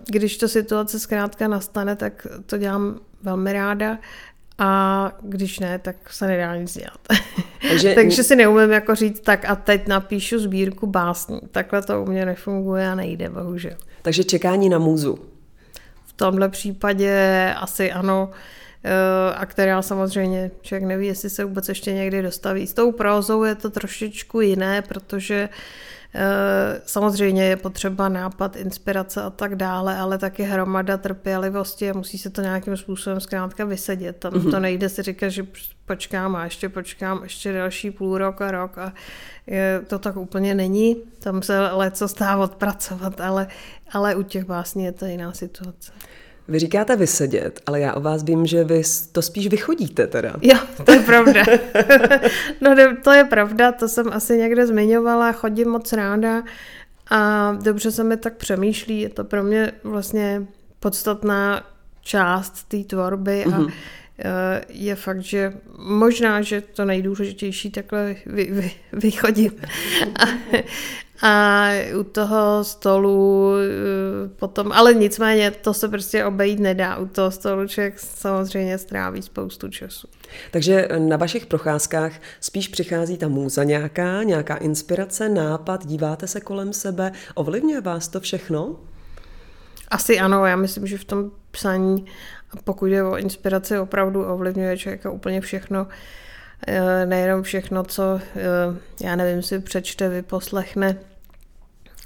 když 0.07 0.37
to 0.37 0.47
situace 0.47 0.99
zkrátka 0.99 1.47
nastane, 1.47 1.95
tak 1.95 2.27
to 2.45 2.57
dělám 2.57 2.99
velmi 3.23 3.53
ráda. 3.53 3.97
A 4.57 5.11
když 5.21 5.59
ne, 5.59 5.79
tak 5.79 5.95
se 6.13 6.27
nedá 6.27 6.55
nic 6.55 6.77
dělat. 6.77 6.99
Takže, 7.69 7.93
Takže 7.95 8.23
si 8.23 8.35
neumím 8.35 8.71
jako 8.71 8.95
říct, 8.95 9.19
tak 9.19 9.45
a 9.45 9.55
teď 9.55 9.87
napíšu 9.87 10.39
sbírku 10.39 10.87
básní. 10.87 11.39
Takhle 11.51 11.81
to 11.81 12.03
u 12.03 12.05
mě 12.05 12.25
nefunguje 12.25 12.87
a 12.87 12.95
nejde, 12.95 13.29
bohužel. 13.29 13.75
Takže 14.01 14.23
čekání 14.23 14.69
na 14.69 14.77
můzu. 14.79 15.19
V 16.05 16.13
tomhle 16.13 16.49
případě 16.49 17.53
asi 17.57 17.91
ano, 17.91 18.29
eh, 18.83 19.33
a 19.35 19.45
která 19.45 19.81
samozřejmě 19.81 20.51
člověk 20.61 20.87
neví, 20.87 21.07
jestli 21.07 21.29
se 21.29 21.45
vůbec 21.45 21.69
ještě 21.69 21.93
někdy 21.93 22.21
dostaví. 22.21 22.67
S 22.67 22.73
tou 22.73 22.91
prózou 22.91 23.43
je 23.43 23.55
to 23.55 23.69
trošičku 23.69 24.41
jiné, 24.41 24.81
protože 24.81 25.49
Eh, 25.49 25.53
samozřejmě 26.85 27.43
je 27.43 27.55
potřeba 27.55 28.09
nápad, 28.09 28.55
inspirace 28.55 29.21
a 29.21 29.29
tak 29.29 29.55
dále, 29.55 29.97
ale 29.97 30.17
taky 30.17 30.43
hromada 30.43 30.97
trpělivosti 30.97 31.89
a 31.89 31.93
musí 31.93 32.17
se 32.17 32.29
to 32.29 32.41
nějakým 32.41 32.77
způsobem 32.77 33.19
zkrátka 33.19 33.65
vysedět. 33.65 34.17
Tam 34.17 34.33
mm-hmm. 34.33 34.51
to 34.51 34.59
nejde 34.59 34.89
si 34.89 35.03
říkat, 35.03 35.29
že 35.29 35.45
počkám 35.85 36.35
a 36.35 36.43
ještě 36.43 36.69
počkám 36.69 37.23
ještě 37.23 37.53
další 37.53 37.91
půl 37.91 38.17
rok 38.17 38.41
a 38.41 38.51
rok 38.51 38.77
a 38.77 38.93
je, 39.47 39.81
to 39.87 39.99
tak 39.99 40.17
úplně 40.17 40.55
není. 40.55 40.95
Tam 41.19 41.41
se 41.41 41.59
leco 41.59 42.07
stává 42.07 42.43
odpracovat, 42.43 43.21
ale, 43.21 43.47
ale 43.91 44.15
u 44.15 44.23
těch 44.23 44.45
básní 44.45 44.83
je 44.83 44.91
to 44.91 45.05
jiná 45.05 45.33
situace. 45.33 45.91
Vy 46.47 46.59
říkáte 46.59 46.95
vysedět, 46.95 47.61
ale 47.65 47.79
já 47.79 47.93
o 47.93 48.01
vás 48.01 48.23
vím, 48.23 48.45
že 48.45 48.63
vy 48.63 48.81
to 49.11 49.21
spíš 49.21 49.47
vychodíte 49.47 50.07
teda. 50.07 50.33
Jo, 50.41 50.57
to 50.85 50.91
je 50.91 50.99
pravda. 50.99 51.43
no 52.61 52.75
to 53.03 53.11
je 53.11 53.23
pravda, 53.23 53.71
to 53.71 53.87
jsem 53.87 54.13
asi 54.13 54.37
někde 54.37 54.67
zmiňovala, 54.67 55.31
chodím 55.31 55.69
moc 55.69 55.93
ráda 55.93 56.43
a 57.09 57.51
dobře 57.63 57.91
se 57.91 58.03
mi 58.03 58.17
tak 58.17 58.37
přemýšlí, 58.37 59.01
je 59.01 59.09
to 59.09 59.23
pro 59.23 59.43
mě 59.43 59.71
vlastně 59.83 60.47
podstatná 60.79 61.67
část 62.01 62.63
té 62.67 62.83
tvorby 62.83 63.43
a 63.43 63.47
mm-hmm. 63.47 63.71
je 64.69 64.95
fakt, 64.95 65.21
že 65.21 65.53
možná, 65.77 66.41
že 66.41 66.61
to 66.61 66.85
nejdůležitější 66.85 67.71
takhle 67.71 68.15
vy, 68.25 68.47
vy, 68.51 68.71
vychodím. 68.93 69.51
A, 70.19 70.25
a 71.21 71.69
u 71.99 72.03
toho 72.03 72.63
stolu 72.63 73.53
eh, 73.55 74.29
potom, 74.35 74.71
ale 74.71 74.93
nicméně 74.93 75.51
to 75.51 75.73
se 75.73 75.87
prostě 75.87 76.25
obejít 76.25 76.59
nedá. 76.59 76.97
U 76.97 77.05
toho 77.05 77.31
stolu 77.31 77.67
člověk 77.67 77.99
samozřejmě 77.99 78.77
stráví 78.77 79.21
spoustu 79.21 79.69
času. 79.69 80.07
Takže 80.51 80.87
na 80.97 81.17
vašich 81.17 81.45
procházkách 81.45 82.11
spíš 82.39 82.67
přichází 82.67 83.17
ta 83.17 83.27
můza 83.27 83.63
nějaká, 83.63 84.23
nějaká 84.23 84.55
inspirace, 84.55 85.29
nápad, 85.29 85.85
díváte 85.85 86.27
se 86.27 86.41
kolem 86.41 86.73
sebe, 86.73 87.11
ovlivňuje 87.35 87.81
vás 87.81 88.07
to 88.07 88.19
všechno? 88.19 88.75
Asi 89.87 90.19
ano, 90.19 90.45
já 90.45 90.55
myslím, 90.55 90.87
že 90.87 90.97
v 90.97 91.05
tom 91.05 91.31
psaní, 91.51 92.05
pokud 92.63 92.85
je 92.85 93.03
o 93.03 93.17
inspiraci, 93.17 93.79
opravdu 93.79 94.25
ovlivňuje 94.25 94.77
člověka 94.77 95.11
úplně 95.11 95.41
všechno. 95.41 95.87
Eh, 95.89 96.26
nejenom 97.05 97.43
všechno, 97.43 97.83
co, 97.83 98.19
eh, 98.35 98.45
já 99.01 99.15
nevím, 99.15 99.43
si 99.43 99.59
přečte, 99.59 100.09
vyposlechne, 100.09 100.97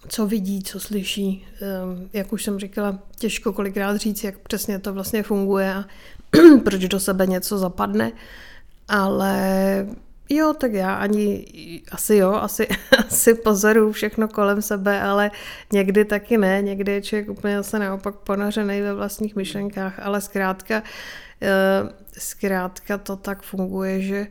co 0.07 0.27
vidí, 0.27 0.63
co 0.63 0.79
slyší. 0.79 1.47
Eh, 1.61 1.67
jak 2.13 2.33
už 2.33 2.43
jsem 2.43 2.59
říkala, 2.59 2.99
těžko 3.19 3.53
kolikrát 3.53 3.97
říct, 3.97 4.23
jak 4.23 4.37
přesně 4.37 4.79
to 4.79 4.93
vlastně 4.93 5.23
funguje 5.23 5.73
a 5.73 5.85
proč 6.63 6.87
do 6.87 6.99
sebe 6.99 7.27
něco 7.27 7.57
zapadne, 7.57 8.11
ale 8.87 9.87
jo, 10.35 10.53
tak 10.53 10.73
já 10.73 10.93
ani, 10.93 11.45
asi 11.91 12.15
jo, 12.15 12.33
asi, 12.33 12.67
asi 13.07 13.33
pozoruju 13.33 13.91
všechno 13.91 14.27
kolem 14.27 14.61
sebe, 14.61 15.01
ale 15.01 15.31
někdy 15.73 16.05
taky 16.05 16.37
ne, 16.37 16.61
někdy 16.61 16.91
je 16.91 17.01
člověk 17.01 17.29
úplně 17.29 17.57
zase 17.57 17.79
naopak 17.79 18.15
ponořený 18.15 18.81
ve 18.81 18.93
vlastních 18.93 19.35
myšlenkách, 19.35 19.99
ale 19.99 20.21
zkrátka, 20.21 20.83
zkrátka 22.17 22.97
to 22.97 23.15
tak 23.15 23.41
funguje, 23.41 24.01
že 24.01 24.27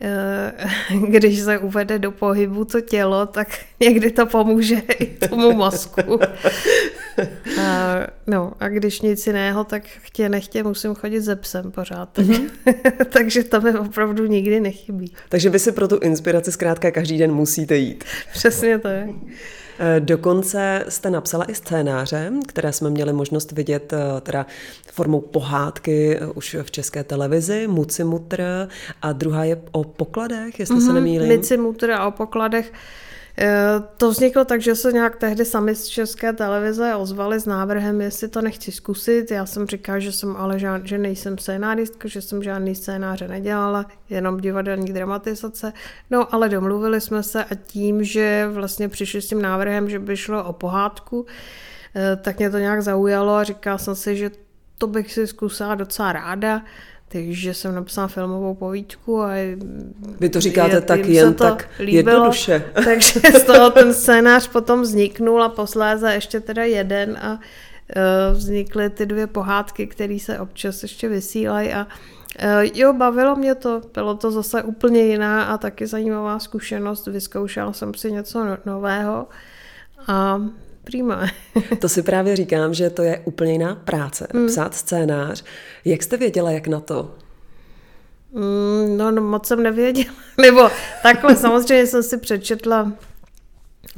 eh, 0.00 0.52
když 1.08 1.40
se 1.40 1.58
uvede 1.58 1.98
do 1.98 2.10
pohybu 2.10 2.64
to 2.64 2.80
tělo, 2.80 3.26
tak 3.26 3.48
někdy 3.80 4.10
to 4.10 4.26
pomůže 4.26 4.76
i 4.76 5.06
tomu 5.06 5.52
mozku. 5.52 6.20
A, 7.60 8.06
no 8.26 8.52
a 8.60 8.68
když 8.68 9.00
nic 9.00 9.26
jiného, 9.26 9.64
tak 9.64 9.82
chtě 9.84 10.28
nechtě 10.28 10.62
musím 10.62 10.94
chodit 10.94 11.20
ze 11.20 11.36
psem 11.36 11.70
pořád. 11.70 12.18
Mm-hmm. 12.18 12.48
Takže 13.08 13.44
to 13.44 13.60
mi 13.60 13.78
opravdu 13.78 14.26
nikdy 14.26 14.60
nechybí. 14.60 15.12
Takže 15.28 15.50
vy 15.50 15.58
si 15.58 15.72
pro 15.72 15.88
tu 15.88 15.98
inspiraci 15.98 16.52
zkrátka 16.52 16.90
každý 16.90 17.18
den 17.18 17.32
musíte 17.32 17.76
jít. 17.76 18.04
Přesně 18.32 18.78
to 18.78 18.88
je. 18.88 19.08
Eh, 19.78 20.00
dokonce 20.00 20.84
jste 20.88 21.10
napsala 21.10 21.44
i 21.50 21.54
scénáře, 21.54 22.32
které 22.48 22.72
jsme 22.72 22.90
měli 22.90 23.12
možnost 23.12 23.52
vidět 23.52 23.92
eh, 23.92 24.20
teda 24.20 24.46
formou 24.92 25.20
pohádky 25.20 26.18
eh, 26.20 26.26
už 26.26 26.56
v 26.62 26.70
české 26.70 27.04
televizi, 27.04 27.66
Muci 27.66 28.04
Mutr 28.04 28.68
a 29.02 29.12
druhá 29.12 29.44
je 29.44 29.62
o 29.72 29.84
pokladech, 29.84 30.60
jestli 30.60 30.76
mm-hmm, 30.76 30.86
se 30.86 30.92
nemýlím. 30.92 31.36
Muci 31.36 31.56
Mutr 31.56 31.90
a 31.90 32.06
o 32.06 32.10
pokladech. 32.10 32.72
To 33.96 34.10
vzniklo 34.10 34.44
tak, 34.44 34.60
že 34.60 34.74
se 34.74 34.92
nějak 34.92 35.16
tehdy 35.16 35.44
sami 35.44 35.74
z 35.74 35.86
České 35.86 36.32
televize 36.32 36.94
ozvali 36.96 37.40
s 37.40 37.46
návrhem, 37.46 38.00
jestli 38.00 38.28
to 38.28 38.42
nechci 38.42 38.72
zkusit. 38.72 39.30
Já 39.30 39.46
jsem 39.46 39.66
říkala, 39.66 39.98
že 39.98 40.12
jsem 40.12 40.36
ale 40.36 40.58
žád, 40.58 40.86
že 40.86 40.98
nejsem 40.98 41.38
scénáristka, 41.38 42.08
že 42.08 42.22
jsem 42.22 42.42
žádný 42.42 42.74
scénáře 42.74 43.28
nedělala, 43.28 43.86
jenom 44.10 44.40
divadelní 44.40 44.92
dramatizace. 44.92 45.72
No 46.10 46.34
ale 46.34 46.48
domluvili 46.48 47.00
jsme 47.00 47.22
se 47.22 47.44
a 47.44 47.54
tím, 47.54 48.04
že 48.04 48.48
vlastně 48.52 48.88
přišli 48.88 49.22
s 49.22 49.28
tím 49.28 49.42
návrhem, 49.42 49.90
že 49.90 49.98
by 49.98 50.16
šlo 50.16 50.44
o 50.44 50.52
pohádku, 50.52 51.26
eh, 51.94 52.16
tak 52.16 52.38
mě 52.38 52.50
to 52.50 52.58
nějak 52.58 52.82
zaujalo 52.82 53.34
a 53.34 53.44
říkala 53.44 53.78
jsem 53.78 53.94
si, 53.94 54.16
že 54.16 54.30
to 54.78 54.86
bych 54.86 55.12
si 55.12 55.26
zkusila 55.26 55.74
docela 55.74 56.12
ráda. 56.12 56.62
Takže 57.08 57.54
jsem 57.54 57.74
napsala 57.74 58.08
filmovou 58.08 58.54
povídku 58.54 59.22
a 59.22 59.30
Vy 60.20 60.28
to 60.28 60.40
říkáte 60.40 60.80
tak 60.80 61.06
jen 61.06 61.34
tak 61.34 61.68
líbilo, 61.78 61.96
jednoduše. 61.96 62.64
Takže 62.84 63.20
z 63.20 63.42
toho 63.42 63.70
ten 63.70 63.94
scénář 63.94 64.48
potom 64.48 64.82
vzniknul 64.82 65.42
a 65.42 65.48
posléze 65.48 66.14
ještě 66.14 66.40
teda 66.40 66.64
jeden 66.64 67.16
a 67.16 67.32
uh, 67.32 68.36
vznikly 68.36 68.90
ty 68.90 69.06
dvě 69.06 69.26
pohádky, 69.26 69.86
které 69.86 70.18
se 70.18 70.38
občas 70.38 70.82
ještě 70.82 71.08
vysílají 71.08 71.72
a 71.72 71.86
uh, 71.86 72.70
jo, 72.74 72.92
bavilo 72.92 73.36
mě 73.36 73.54
to, 73.54 73.82
bylo 73.94 74.14
to 74.14 74.30
zase 74.30 74.62
úplně 74.62 75.02
jiná 75.02 75.44
a 75.44 75.58
taky 75.58 75.86
zajímavá 75.86 76.38
zkušenost, 76.38 77.06
vyzkoušela 77.06 77.72
jsem 77.72 77.94
si 77.94 78.12
něco 78.12 78.44
no- 78.44 78.58
nového 78.66 79.26
a 80.06 80.42
prima. 80.86 81.26
to 81.80 81.88
si 81.88 82.02
právě 82.02 82.36
říkám, 82.36 82.74
že 82.74 82.90
to 82.90 83.02
je 83.02 83.22
úplně 83.24 83.52
jiná 83.52 83.74
práce, 83.74 84.26
mm. 84.32 84.46
psát 84.46 84.74
scénář. 84.74 85.44
Jak 85.84 86.02
jste 86.02 86.16
věděla, 86.16 86.50
jak 86.50 86.66
na 86.66 86.80
to? 86.80 87.14
Mm, 88.32 88.96
no, 88.96 89.10
no, 89.10 89.22
moc 89.22 89.46
jsem 89.46 89.62
nevěděla. 89.62 90.14
Nebo 90.40 90.68
takhle, 91.02 91.36
samozřejmě 91.36 91.86
jsem 91.86 92.02
si 92.02 92.18
přečetla 92.18 92.92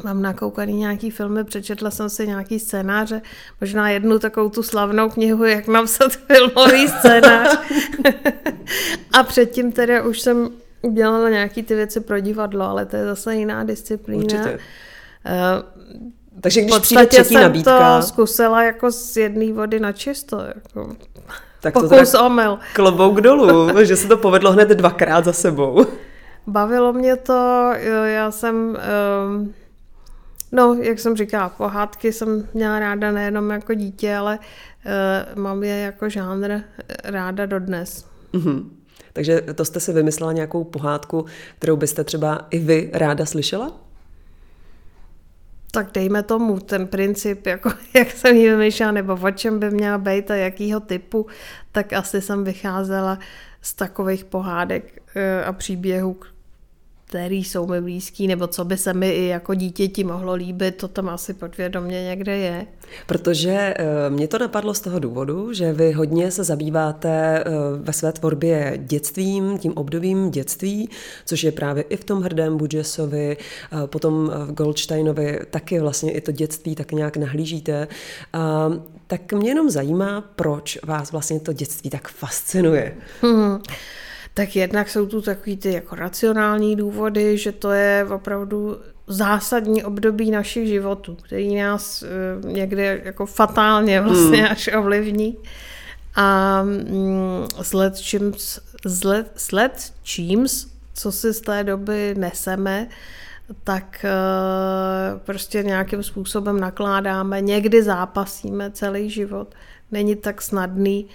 Mám 0.05 0.23
nakoukaný 0.23 0.73
nějaký 0.73 1.11
filmy, 1.11 1.45
přečetla 1.45 1.91
jsem 1.91 2.11
si 2.11 2.27
nějaký 2.27 2.59
scénáře, 2.59 3.23
možná 3.61 3.91
jednu 3.91 4.19
takovou 4.19 4.49
tu 4.49 4.63
slavnou 4.63 5.11
knihu, 5.11 5.45
jak 5.45 5.69
napsat 5.69 6.13
filmový 6.33 6.89
scénář. 6.89 7.59
a 9.13 9.23
předtím 9.23 9.73
teda 9.73 10.03
už 10.03 10.21
jsem 10.21 10.51
dělala 10.93 11.29
nějaký 11.29 11.63
ty 11.63 11.75
věci 11.75 12.01
pro 12.01 12.21
divadlo, 12.21 12.65
ale 12.65 12.87
to 12.87 12.97
je 12.97 13.05
zase 13.05 13.37
jiná 13.37 13.65
disciplína. 13.65 14.25
Určitě. 14.25 14.59
Takže 16.41 16.61
když 16.61 16.79
přijde 16.79 17.07
třetí 17.07 17.35
jsem 17.35 17.43
nabídka... 17.43 18.01
to 18.01 18.07
zkusila 18.07 18.63
jako 18.63 18.91
z 18.91 19.17
jedné 19.17 19.53
vody 19.53 19.81
na 19.81 19.93
čisto. 19.93 20.41
Jako. 20.55 20.97
Tak 21.61 21.75
to 21.75 21.81
Pokus 21.81 22.15
omyl. 22.15 22.59
Klobouk 22.75 23.21
dolů, 23.21 23.69
že 23.85 23.97
se 23.97 24.09
to 24.09 24.17
povedlo 24.17 24.53
hned 24.53 24.69
dvakrát 24.69 25.25
za 25.25 25.33
sebou. 25.33 25.87
Bavilo 26.47 26.93
mě 26.93 27.17
to, 27.17 27.73
já 28.05 28.31
jsem, 28.31 28.77
um, 29.27 29.55
no, 30.53 30.75
jak 30.75 30.99
jsem 30.99 31.17
říkala, 31.17 31.49
pohádky 31.49 32.13
jsem 32.13 32.49
měla 32.55 32.79
ráda 32.79 33.13
nejenom 33.13 33.51
jako 33.51 33.75
dítě, 33.75 34.17
ale 34.17 34.39
uh, 34.39 35.43
mám 35.43 35.63
je 35.63 35.77
jako 35.77 36.09
žánr 36.09 36.61
ráda 37.05 37.47
dodnes. 37.47 38.05
Mm-hmm. 38.33 38.65
Takže 39.13 39.41
to 39.55 39.65
jste 39.65 39.81
si 39.81 39.93
vymyslela 39.93 40.33
nějakou 40.33 40.65
pohádku, 40.65 41.25
kterou 41.59 41.77
byste 41.77 42.05
třeba 42.05 42.47
i 42.51 42.59
vy 42.59 42.91
ráda 42.93 43.27
slyšela? 43.27 43.88
Tak 45.79 45.93
dejme 45.93 46.23
tomu 46.23 46.61
ten 46.61 46.87
princip, 46.87 47.47
jako, 47.47 47.71
jak 47.95 48.11
jsem 48.11 48.37
ji 48.37 48.51
vymýšlela, 48.51 48.93
nebo 48.93 49.19
o 49.23 49.31
čem 49.31 49.59
by 49.59 49.71
měla 49.71 49.99
být 49.99 50.31
a 50.31 50.35
jakýho 50.35 50.81
typu, 50.81 51.27
tak 51.73 51.93
asi 51.93 52.21
jsem 52.21 52.45
vycházela 52.45 53.19
z 53.63 53.75
takových 53.75 54.25
pohádek 54.25 55.03
eh, 55.15 55.45
a 55.45 55.53
příběhů, 55.53 56.17
který 57.09 57.45
jsou 57.45 57.67
mi 57.67 57.81
blízký, 57.81 58.27
nebo 58.27 58.47
co 58.47 58.65
by 58.65 58.77
se 58.77 58.95
mi 58.95 59.11
i 59.11 59.27
jako 59.27 59.55
dítěti 59.55 60.05
mohlo 60.05 60.35
líbit, 60.35 60.77
to 60.77 60.89
tam 60.89 61.09
asi 61.09 61.35
podvědomě 61.35 62.05
někde 62.05 62.37
je. 62.37 62.67
Protože 63.07 63.75
eh, 63.77 64.11
mě 64.11 64.29
to 64.29 64.39
napadlo 64.39 64.75
z 64.75 64.81
toho 64.81 64.99
důvodu, 64.99 65.53
že 65.53 65.73
vy 65.73 65.93
hodně 65.93 66.31
se 66.31 66.45
zabýváte 66.45 67.39
eh, 67.39 67.45
ve 67.77 67.93
své 67.93 68.13
tvorbě 68.13 68.73
dětstvím, 68.77 69.59
tím 69.59 69.73
obdobím 69.77 70.31
dětství, 70.31 70.89
což 71.27 71.45
je 71.45 71.53
právě 71.53 71.83
i 71.83 71.97
v 71.97 72.05
tom 72.05 72.23
hrdém 72.23 72.57
Budžesovi, 72.57 73.37
eh, 73.37 73.87
potom 73.87 74.33
v 74.47 74.53
Goldsteinovi 74.53 75.41
taky 75.51 75.81
vlastně 75.81 76.13
i 76.13 76.21
to 76.21 76.33
dětství 76.33 76.75
tak 76.75 76.93
nějak 76.93 77.17
nahlížíte. 77.17 77.89
Tak 79.07 79.33
mě 79.33 79.51
jenom 79.51 79.71
zajímá, 79.71 80.21
proč 80.37 80.79
vás 80.85 81.13
vlastně 81.13 81.41
to 81.41 81.53
dětství 81.53 81.91
tak 81.91 82.09
fascinuje. 82.09 82.95
Hmm 83.23 83.59
tak 84.39 84.57
jednak 84.57 84.91
jsou 84.91 85.07
tu 85.07 85.23
takový 85.23 85.57
ty 85.57 85.73
jako 85.73 85.95
racionální 85.95 86.77
důvody, 86.77 87.39
že 87.39 87.53
to 87.53 87.71
je 87.73 88.07
opravdu 88.15 88.77
zásadní 89.07 89.85
období 89.85 90.31
našich 90.31 90.69
životů, 90.69 91.15
který 91.15 91.57
nás 91.57 92.03
uh, 92.03 92.53
někde 92.53 93.01
jako 93.05 93.27
fatálně 93.27 94.01
vlastně 94.01 94.43
hmm. 94.43 94.53
až 94.53 94.71
ovlivní. 94.79 95.37
A 96.15 96.63
mm, 96.63 97.47
sled 97.63 97.99
čím, 97.99 98.33
sled, 98.89 99.33
sled 99.37 99.93
číms, 100.03 100.67
co 100.95 101.13
si 101.13 101.35
z 101.35 101.41
té 101.41 101.65
doby 101.65 102.15
neseme, 102.19 102.89
tak 103.65 104.05
uh, 104.05 105.19
prostě 105.19 105.63
nějakým 105.63 106.03
způsobem 106.03 106.61
nakládáme, 106.61 107.41
někdy 107.41 107.83
zápasíme 107.83 108.71
celý 108.71 109.11
život. 109.11 109.55
Není 109.91 110.17
tak 110.17 110.43
snadný 110.43 111.07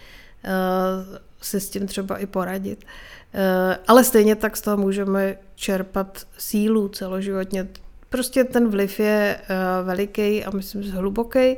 si 1.45 1.59
s 1.59 1.69
tím 1.69 1.87
třeba 1.87 2.17
i 2.17 2.25
poradit. 2.25 2.85
Eh, 3.33 3.77
ale 3.87 4.03
stejně 4.03 4.35
tak 4.35 4.57
z 4.57 4.61
toho 4.61 4.77
můžeme 4.77 5.35
čerpat 5.55 6.27
sílu 6.37 6.89
celoživotně. 6.89 7.67
Prostě 8.09 8.43
ten 8.43 8.69
vliv 8.69 8.99
je 8.99 9.39
eh, 9.41 9.55
veliký 9.83 10.45
a 10.45 10.51
myslím, 10.51 10.83
že 10.83 10.91
hluboký, 10.91 11.57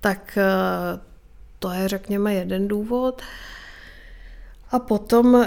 tak 0.00 0.38
eh, 0.38 1.00
to 1.58 1.70
je, 1.70 1.88
řekněme, 1.88 2.34
jeden 2.34 2.68
důvod. 2.68 3.22
A 4.70 4.78
potom 4.78 5.46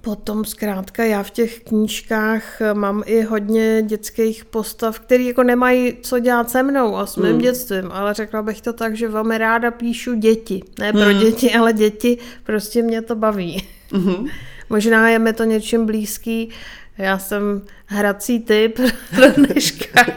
Potom 0.00 0.44
zkrátka 0.44 1.04
já 1.04 1.22
v 1.22 1.30
těch 1.30 1.60
knížkách 1.60 2.42
mám 2.72 3.02
i 3.06 3.22
hodně 3.22 3.82
dětských 3.82 4.44
postav, 4.44 4.98
které 4.98 5.22
jako 5.22 5.42
nemají 5.42 5.96
co 6.02 6.18
dělat 6.18 6.50
se 6.50 6.62
mnou 6.62 6.96
a 6.96 7.06
s 7.06 7.16
mým 7.16 7.32
hmm. 7.32 7.40
dětstvím, 7.40 7.92
ale 7.92 8.14
řekla 8.14 8.42
bych 8.42 8.60
to 8.60 8.72
tak, 8.72 8.96
že 8.96 9.08
velmi 9.08 9.38
ráda 9.38 9.70
píšu 9.70 10.14
děti. 10.14 10.62
Ne 10.78 10.92
pro 10.92 11.00
hmm. 11.00 11.18
děti, 11.20 11.54
ale 11.54 11.72
děti, 11.72 12.18
prostě 12.44 12.82
mě 12.82 13.02
to 13.02 13.14
baví. 13.14 13.68
Hmm. 13.92 14.26
Možná 14.70 15.08
je 15.08 15.18
mi 15.18 15.32
to 15.32 15.44
něčím 15.44 15.86
blízký, 15.86 16.50
já 16.98 17.18
jsem 17.18 17.62
hrací 17.86 18.40
typ 18.40 18.78
do 19.16 19.32
dneška. 19.36 20.06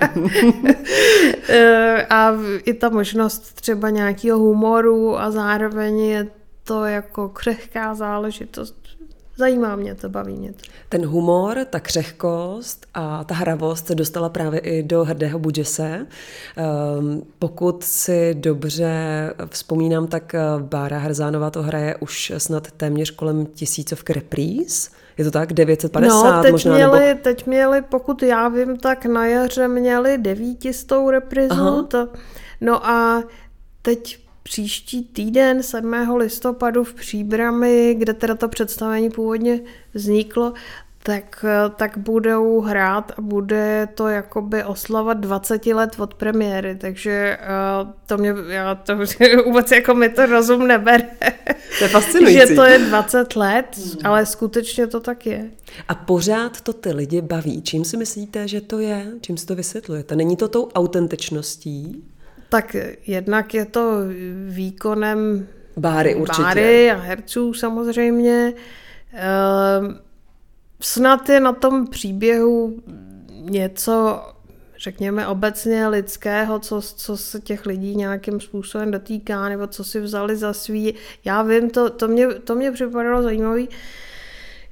a 2.10 2.34
i 2.66 2.74
ta 2.74 2.90
možnost 2.90 3.54
třeba 3.54 3.90
nějakého 3.90 4.40
humoru 4.40 5.20
a 5.20 5.32
zároveň 5.32 6.00
je 6.00 6.28
to 6.64 6.86
jako 6.86 7.30
křehká 7.30 7.96
záležitost 7.96 8.79
Zajímá 9.40 9.76
mě 9.76 9.96
to, 9.96 10.10
baví 10.10 10.34
mě 10.34 10.54
to. 10.54 10.60
Ten 10.90 11.06
humor, 11.06 11.66
ta 11.70 11.80
křehkost 11.80 12.86
a 12.94 13.24
ta 13.24 13.36
hravost 13.36 13.88
se 13.88 13.96
dostala 13.96 14.30
právě 14.30 14.60
i 14.60 14.84
do 14.84 15.04
hrdého 15.04 15.40
Budžese. 15.40 16.08
Um, 17.00 17.24
pokud 17.40 17.84
si 17.84 18.34
dobře 18.34 18.94
vzpomínám, 19.50 20.08
tak 20.08 20.36
eh, 20.36 20.40
Bára 20.58 20.98
Hrzánová 20.98 21.50
to 21.50 21.62
hraje 21.62 21.96
už 21.96 22.34
snad 22.38 22.72
téměř 22.72 23.12
kolem 23.12 23.46
tisícovky 23.46 24.14
repríz. 24.14 24.92
Je 25.18 25.26
to 25.26 25.32
tak? 25.32 25.54
950 25.54 26.36
no, 26.36 26.42
teď 26.42 26.52
možná? 26.52 26.76
Měli, 26.76 27.08
nebo... 27.08 27.20
teď 27.22 27.48
měli, 27.48 27.82
pokud 27.82 28.24
já 28.24 28.48
vím, 28.48 28.78
tak 28.78 29.06
na 29.06 29.26
jaře 29.26 29.68
měli 29.68 30.18
devítistou 30.18 31.10
reprizu. 31.10 31.84
To, 31.84 32.08
no 32.62 32.88
a 32.88 33.24
teď 33.82 34.29
příští 34.44 35.04
týden 35.04 35.64
7. 35.64 35.94
listopadu 36.18 36.84
v 36.84 36.94
Příbrami, 36.94 37.96
kde 37.98 38.14
teda 38.14 38.36
to 38.36 38.50
představení 38.50 39.10
původně 39.10 39.60
vzniklo, 39.94 40.54
tak, 41.04 41.46
tak 41.76 41.98
budou 41.98 42.62
hrát 42.62 43.12
a 43.18 43.22
bude 43.22 43.88
to 43.94 44.08
jakoby 44.08 44.64
oslava 44.64 45.14
20 45.14 45.66
let 45.66 45.96
od 46.00 46.14
premiéry, 46.14 46.76
takže 46.76 47.38
uh, 47.82 47.90
to 48.06 48.18
mě, 48.18 48.34
já 48.48 48.76
to 48.76 48.98
vůbec 49.46 49.72
jako 49.72 49.94
mi 49.94 50.10
to 50.10 50.26
rozum 50.26 50.68
nebere. 50.68 51.10
To 51.78 51.84
je 51.84 51.90
fascinující. 51.90 52.48
že 52.48 52.56
to 52.56 52.64
je 52.64 52.80
20 52.80 53.36
let, 53.36 53.66
ale 54.04 54.26
skutečně 54.26 54.88
to 54.88 55.00
tak 55.00 55.26
je. 55.26 55.52
A 55.88 55.96
pořád 55.96 56.62
to 56.62 56.74
ty 56.74 56.92
lidi 56.92 57.22
baví. 57.22 57.62
Čím 57.62 57.86
si 57.86 57.98
myslíte, 57.98 58.48
že 58.48 58.62
to 58.62 58.80
je? 58.80 59.08
Čím 59.22 59.38
si 59.38 59.46
to 59.46 59.56
vysvětlujete? 59.56 60.16
Není 60.16 60.38
to 60.38 60.48
tou 60.48 60.70
autentičností? 60.70 62.04
Tak 62.50 62.76
jednak 63.08 63.54
je 63.54 63.66
to 63.66 63.92
výkonem 64.48 65.48
Báry 65.78 66.16
určitě. 66.16 66.42
Báry 66.42 66.92
a 66.92 66.96
herců 66.96 67.54
samozřejmě. 67.54 68.54
Uh, 69.14 69.94
snad 70.82 71.30
je 71.30 71.40
na 71.40 71.54
tom 71.54 71.88
příběhu 71.88 72.84
něco, 73.30 74.22
řekněme, 74.78 75.28
obecně 75.28 75.88
lidského, 75.88 76.60
co, 76.60 76.82
co 76.82 77.18
se 77.18 77.40
těch 77.40 77.66
lidí 77.66 77.96
nějakým 77.96 78.40
způsobem 78.40 78.92
dotýká, 78.92 79.50
nebo 79.50 79.68
co 79.68 79.84
si 79.84 80.00
vzali 80.00 80.36
za 80.36 80.54
svý. 80.54 80.94
Já 81.26 81.42
vím, 81.42 81.70
to, 81.70 81.90
to, 81.90 82.08
mě, 82.08 82.28
to 82.28 82.56
mě 82.56 82.72
připadalo 82.72 83.24
zajímavé, 83.24 83.62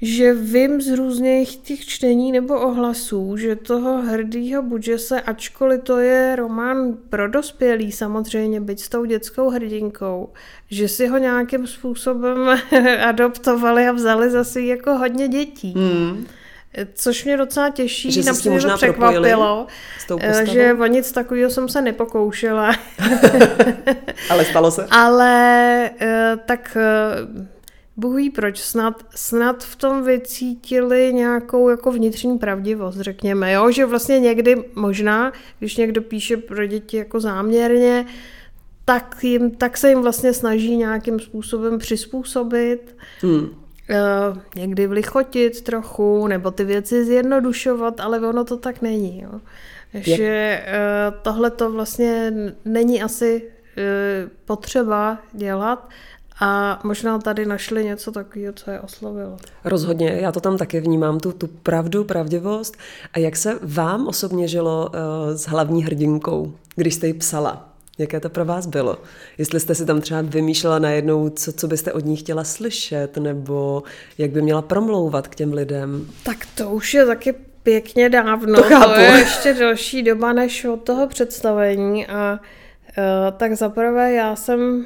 že 0.01 0.33
vím 0.33 0.81
z 0.81 0.95
různých 0.95 1.55
těch 1.55 1.85
čtení 1.85 2.31
nebo 2.31 2.61
ohlasů, 2.61 3.37
že 3.37 3.55
toho 3.55 4.01
hrdýho 4.01 4.63
se, 4.95 5.21
ačkoliv 5.21 5.83
to 5.83 5.97
je 5.97 6.35
román 6.35 6.93
pro 7.09 7.27
dospělý 7.27 7.91
samozřejmě, 7.91 8.61
byť 8.61 8.79
s 8.79 8.89
tou 8.89 9.05
dětskou 9.05 9.49
hrdinkou, 9.49 10.29
že 10.71 10.87
si 10.87 11.07
ho 11.07 11.17
nějakým 11.17 11.67
způsobem 11.67 12.49
adoptovali 13.05 13.87
a 13.87 13.91
vzali 13.91 14.29
zase 14.29 14.61
jako 14.61 14.97
hodně 14.97 15.27
dětí. 15.27 15.73
Hmm. 15.77 16.25
Což 16.93 17.25
mě 17.25 17.37
docela 17.37 17.69
těší, 17.69 18.11
že 18.11 18.23
se 18.23 18.49
mě 18.49 18.61
to 18.61 18.75
překvapilo, 18.75 19.67
že 20.43 20.73
o 20.73 20.85
nic 20.85 21.11
takového 21.11 21.49
jsem 21.49 21.69
se 21.69 21.81
nepokoušela. 21.81 22.75
Ale 24.29 24.45
stalo 24.45 24.71
se? 24.71 24.87
Ale 24.91 25.89
eh, 25.99 26.37
tak 26.45 26.77
eh, 26.79 27.56
Bůh 27.97 28.15
ví 28.15 28.29
proč, 28.29 28.59
snad, 28.59 29.05
snad 29.15 29.63
v 29.63 29.75
tom 29.75 30.03
vycítili 30.03 31.13
nějakou 31.13 31.69
jako 31.69 31.91
vnitřní 31.91 32.37
pravdivost, 32.37 32.99
řekněme, 32.99 33.51
jo? 33.51 33.71
že 33.71 33.85
vlastně 33.85 34.19
někdy 34.19 34.63
možná, 34.75 35.31
když 35.59 35.77
někdo 35.77 36.01
píše 36.01 36.37
pro 36.37 36.65
děti 36.65 36.97
jako 36.97 37.19
záměrně, 37.19 38.05
tak, 38.85 39.17
jim, 39.23 39.51
tak 39.51 39.77
se 39.77 39.89
jim 39.89 40.01
vlastně 40.01 40.33
snaží 40.33 40.77
nějakým 40.77 41.19
způsobem 41.19 41.77
přizpůsobit, 41.77 42.95
hmm. 43.21 43.39
uh, 43.39 43.47
někdy 44.55 44.87
vlichotit 44.87 45.61
trochu, 45.61 46.27
nebo 46.27 46.51
ty 46.51 46.65
věci 46.65 47.05
zjednodušovat, 47.05 47.99
ale 47.99 48.19
ono 48.19 48.43
to 48.43 48.57
tak 48.57 48.81
není. 48.81 49.21
Jo? 49.21 49.39
Že 49.93 50.63
uh, 50.67 51.19
tohle 51.21 51.51
to 51.51 51.71
vlastně 51.71 52.33
není 52.65 53.03
asi 53.03 53.41
uh, 53.43 54.29
potřeba 54.45 55.19
dělat 55.33 55.89
a 56.39 56.79
možná 56.83 57.19
tady 57.19 57.45
našli 57.45 57.85
něco 57.85 58.11
takového, 58.11 58.53
co 58.53 58.71
je 58.71 58.79
oslovilo. 58.79 59.37
Rozhodně, 59.63 60.17
já 60.21 60.31
to 60.31 60.39
tam 60.39 60.57
taky 60.57 60.79
vnímám, 60.79 61.19
tu, 61.19 61.31
tu 61.31 61.47
pravdu, 61.47 62.03
pravdivost. 62.03 62.77
A 63.13 63.19
jak 63.19 63.35
se 63.35 63.59
vám 63.61 64.07
osobně 64.07 64.47
žilo 64.47 64.89
uh, 64.89 65.35
s 65.35 65.47
hlavní 65.47 65.83
hrdinkou, 65.83 66.53
když 66.75 66.93
jste 66.93 67.07
ji 67.07 67.13
psala? 67.13 67.69
Jaké 67.97 68.19
to 68.19 68.29
pro 68.29 68.45
vás 68.45 68.65
bylo? 68.65 68.97
Jestli 69.37 69.59
jste 69.59 69.75
si 69.75 69.85
tam 69.85 70.01
třeba 70.01 70.21
vymýšlela 70.21 70.79
najednou, 70.79 71.29
co, 71.29 71.53
co 71.53 71.67
byste 71.67 71.93
od 71.93 72.05
ní 72.05 72.15
chtěla 72.15 72.43
slyšet, 72.43 73.17
nebo 73.17 73.83
jak 74.17 74.31
by 74.31 74.41
měla 74.41 74.61
promlouvat 74.61 75.27
k 75.27 75.35
těm 75.35 75.53
lidem? 75.53 76.07
Tak 76.23 76.37
to 76.55 76.69
už 76.69 76.93
je 76.93 77.05
taky 77.05 77.35
pěkně 77.63 78.09
dávno. 78.09 78.55
To, 78.55 78.63
chápu. 78.63 78.93
to 78.93 78.99
je 78.99 79.19
ještě 79.19 79.53
další 79.53 80.03
doba 80.03 80.33
než 80.33 80.65
od 80.65 80.83
toho 80.83 81.07
představení. 81.07 82.07
A 82.07 82.39
uh, 82.97 83.37
tak 83.37 83.53
zaprvé 83.53 84.13
já 84.13 84.35
jsem 84.35 84.85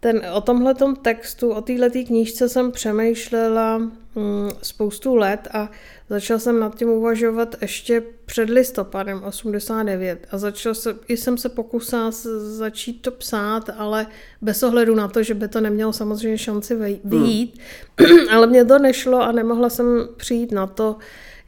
ten, 0.00 0.22
o 0.34 0.40
tomhle 0.40 0.74
textu, 1.02 1.50
o 1.50 1.60
této 1.60 2.04
knížce 2.06 2.48
jsem 2.48 2.72
přemýšlela 2.72 3.78
mm, 3.78 4.50
spoustu 4.62 5.14
let 5.14 5.48
a 5.52 5.70
začal 6.10 6.38
jsem 6.38 6.60
nad 6.60 6.74
tím 6.74 6.88
uvažovat 6.88 7.56
ještě 7.62 8.02
před 8.26 8.50
listopadem 8.50 9.22
89 9.24 10.26
a 10.30 10.38
začal 10.38 10.74
se, 10.74 10.96
i 11.08 11.16
jsem 11.16 11.38
se 11.38 11.48
pokusil 11.48 12.10
začít 12.38 13.02
to 13.02 13.10
psát, 13.10 13.70
ale 13.76 14.06
bez 14.42 14.62
ohledu 14.62 14.94
na 14.94 15.08
to, 15.08 15.22
že 15.22 15.34
by 15.34 15.48
to 15.48 15.60
nemělo 15.60 15.92
samozřejmě 15.92 16.38
šanci 16.38 16.74
vyjít, 17.04 17.58
hmm. 18.00 18.18
ale 18.30 18.46
mně 18.46 18.64
to 18.64 18.78
nešlo 18.78 19.22
a 19.22 19.32
nemohla 19.32 19.68
jsem 19.68 20.08
přijít 20.16 20.52
na 20.52 20.66
to, 20.66 20.96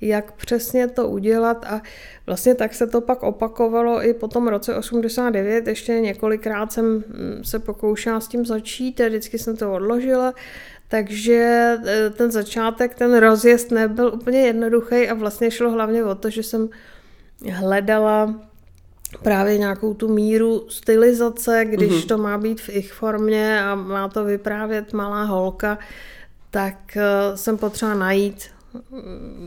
jak 0.03 0.33
přesně 0.33 0.89
to 0.89 1.09
udělat 1.09 1.65
a 1.67 1.83
vlastně 2.27 2.55
tak 2.55 2.75
se 2.75 2.87
to 2.87 3.01
pak 3.01 3.23
opakovalo 3.23 4.05
i 4.05 4.15
po 4.15 4.29
tom 4.29 4.49
roce 4.49 4.77
89, 4.77 5.67
ještě 5.67 6.01
několikrát 6.01 6.73
jsem 6.73 6.85
mm, 6.87 7.45
se 7.45 7.59
pokoušela 7.59 8.21
s 8.21 8.29
tím 8.29 8.47
začít 8.47 9.01
a 9.01 9.09
vždycky 9.09 9.39
jsem 9.39 9.57
to 9.57 9.73
odložila, 9.73 10.35
takže 10.89 11.77
e, 11.87 12.11
ten 12.11 12.31
začátek, 12.31 12.95
ten 12.95 13.19
rozjezd 13.19 13.71
nebyl 13.71 14.13
úplně 14.15 14.41
jednoduchý 14.41 15.09
a 15.09 15.15
vlastně 15.15 15.51
šlo 15.51 15.71
hlavně 15.71 16.05
o 16.05 16.15
to, 16.15 16.31
že 16.31 16.43
jsem 16.43 16.69
hledala 17.51 18.35
právě 19.23 19.59
nějakou 19.59 19.95
tu 19.95 20.15
míru 20.15 20.67
stylizace, 20.69 21.65
když 21.65 21.93
mm-hmm. 21.93 22.09
to 22.09 22.19
má 22.19 22.39
být 22.39 22.61
v 22.61 22.69
ich 22.69 22.93
formě 22.93 23.63
a 23.63 23.75
má 23.75 24.09
to 24.09 24.25
vyprávět 24.25 24.93
malá 24.93 25.23
holka, 25.23 25.79
tak 26.51 26.97
e, 26.97 27.37
jsem 27.37 27.59
potřeba 27.59 27.95
najít 27.95 28.49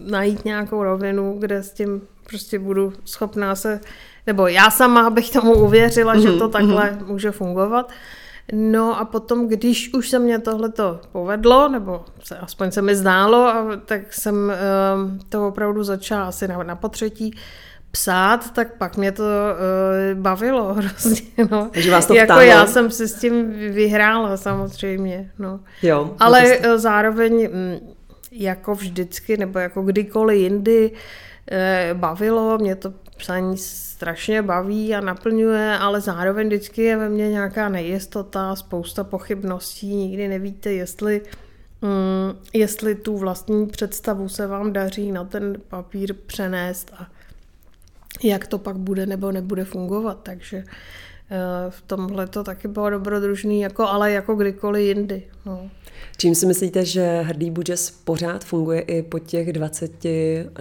najít 0.06 0.46
nějakou 0.46 0.84
rovinu, 0.84 1.36
kde 1.40 1.64
s 1.64 1.72
tím 1.72 2.02
prostě 2.28 2.60
budu 2.60 2.94
schopná 3.06 3.56
se, 3.56 3.80
nebo 4.28 4.48
já 4.48 4.70
sama 4.70 5.10
bych 5.10 5.32
tomu 5.32 5.54
uvěřila, 5.54 6.16
mm-hmm, 6.16 6.34
že 6.34 6.40
to 6.40 6.48
takhle 6.50 6.90
mm-hmm. 6.90 7.06
může 7.06 7.32
fungovat. 7.32 7.92
No 8.54 9.00
a 9.00 9.06
potom, 9.06 9.48
když 9.48 9.94
už 9.94 10.10
se 10.10 10.20
mě 10.20 10.40
tohleto 10.40 11.02
povedlo, 11.12 11.70
nebo 11.70 12.06
se, 12.24 12.38
aspoň 12.38 12.72
se 12.72 12.82
mi 12.82 12.96
zdálo, 12.96 13.54
tak 13.86 14.14
jsem 14.14 14.36
um, 14.36 15.20
to 15.30 15.48
opravdu 15.48 15.84
začala 15.84 16.28
asi 16.28 16.48
na, 16.48 16.64
na 16.64 16.76
potřetí 16.76 17.36
psát, 17.92 18.54
tak 18.54 18.78
pak 18.78 18.98
mě 18.98 19.12
to 19.12 19.24
uh, 19.24 20.22
bavilo 20.22 20.74
hrozně. 20.74 21.22
No. 21.52 21.70
Takže 21.74 21.92
vás 21.92 22.06
to 22.06 22.14
jako 22.14 22.40
já 22.40 22.66
jsem 22.66 22.92
si 22.92 23.08
s 23.08 23.16
tím 23.16 23.52
vyhrála 23.52 24.38
samozřejmě. 24.38 25.32
No. 25.40 25.60
Jo, 25.84 26.16
Ale 26.20 26.46
jste... 26.46 26.80
zároveň 26.80 27.50
mm, 27.54 27.95
jako 28.38 28.76
vždycky 28.76 29.38
nebo 29.38 29.60
jako 29.60 29.82
kdykoliv 29.82 30.38
jindy 30.40 30.92
eh, 31.52 31.90
bavilo, 31.94 32.58
mě 32.58 32.76
to 32.76 32.94
psaní 33.18 33.58
strašně 33.58 34.42
baví 34.42 34.96
a 34.96 35.02
naplňuje, 35.02 35.78
ale 35.78 36.02
zároveň 36.02 36.48
vždycky 36.48 36.82
je 36.84 36.98
ve 36.98 37.10
mně 37.10 37.30
nějaká 37.30 37.70
nejistota, 37.70 38.56
spousta 38.56 39.04
pochybností, 39.04 39.96
nikdy 39.96 40.28
nevíte, 40.28 40.72
jestli, 40.72 41.22
mm, 41.82 42.40
jestli 42.54 42.96
tu 42.96 43.18
vlastní 43.18 43.68
představu 43.68 44.30
se 44.30 44.48
vám 44.48 44.74
daří 44.74 45.12
na 45.12 45.24
ten 45.24 45.56
papír 45.68 46.14
přenést 46.14 46.92
a 46.98 47.08
jak 48.24 48.48
to 48.48 48.58
pak 48.58 48.78
bude 48.78 49.06
nebo 49.06 49.32
nebude 49.32 49.66
fungovat, 49.66 50.20
takže 50.24 50.58
eh, 50.58 50.66
v 51.70 51.82
tomhle 51.82 52.28
to 52.28 52.44
taky 52.44 52.68
bylo 52.68 52.90
dobrodružný, 52.90 53.62
jako, 53.62 53.88
ale 53.88 54.12
jako 54.12 54.36
kdykoliv 54.36 54.84
jindy. 54.84 55.24
No. 55.46 55.70
Čím 56.18 56.36
si 56.36 56.46
myslíte, 56.46 56.86
že 56.86 57.22
Hrdý 57.22 57.52
Budžes 57.52 57.92
pořád 57.92 58.46
funguje 58.46 58.82
i 58.82 59.04
po 59.04 59.20
těch 59.20 59.54
20 59.54 60.04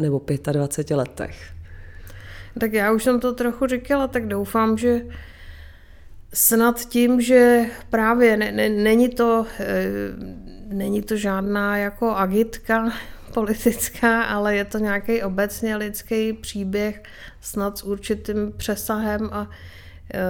nebo 0.00 0.22
25 0.52 0.96
letech? 0.96 1.50
Tak 2.60 2.72
já 2.72 2.92
už 2.92 3.04
jsem 3.04 3.20
to 3.20 3.32
trochu 3.32 3.66
říkala, 3.66 4.08
tak 4.08 4.26
doufám, 4.26 4.78
že 4.78 5.02
snad 6.34 6.80
tím, 6.80 7.20
že 7.20 7.66
právě 7.90 8.36
ne, 8.36 8.52
ne, 8.52 8.68
není, 8.68 9.08
to, 9.08 9.46
e, 9.60 9.86
není 10.66 11.02
to 11.02 11.16
žádná 11.16 11.76
jako 11.76 12.10
agitka 12.10 12.92
politická, 13.34 14.22
ale 14.22 14.56
je 14.56 14.64
to 14.64 14.78
nějaký 14.78 15.22
obecně 15.22 15.76
lidský 15.76 16.32
příběh 16.32 17.02
snad 17.40 17.78
s 17.78 17.82
určitým 17.82 18.52
přesahem 18.56 19.28
a 19.32 19.50
e, 20.14 20.20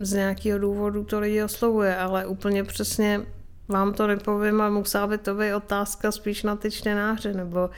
z 0.00 0.12
nějakého 0.12 0.58
důvodu 0.58 1.04
to 1.04 1.20
lidi 1.20 1.42
oslovuje, 1.42 1.96
ale 1.96 2.26
úplně 2.26 2.64
přesně 2.64 3.20
vám 3.68 3.94
to 3.94 4.06
nepovím 4.06 4.60
a 4.60 4.70
musela 4.70 5.06
by 5.06 5.18
to 5.18 5.34
být 5.34 5.54
otázka 5.54 6.12
spíš 6.12 6.42
na 6.42 6.56
ty 6.56 6.70
čtenáře 6.70 7.32
nebo, 7.32 7.70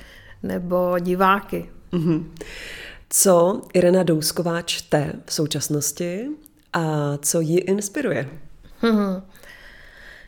nebo 0.43 0.99
diváky. 0.99 1.71
Mm-hmm. 1.93 2.25
Co 3.11 3.63
Irena 3.75 4.03
Dousková 4.03 4.63
čte 4.63 5.13
v 5.27 5.33
současnosti 5.33 6.29
a 6.73 7.17
co 7.23 7.41
ji 7.41 7.59
inspiruje? 7.59 8.29
Mm-hmm. 8.83 9.23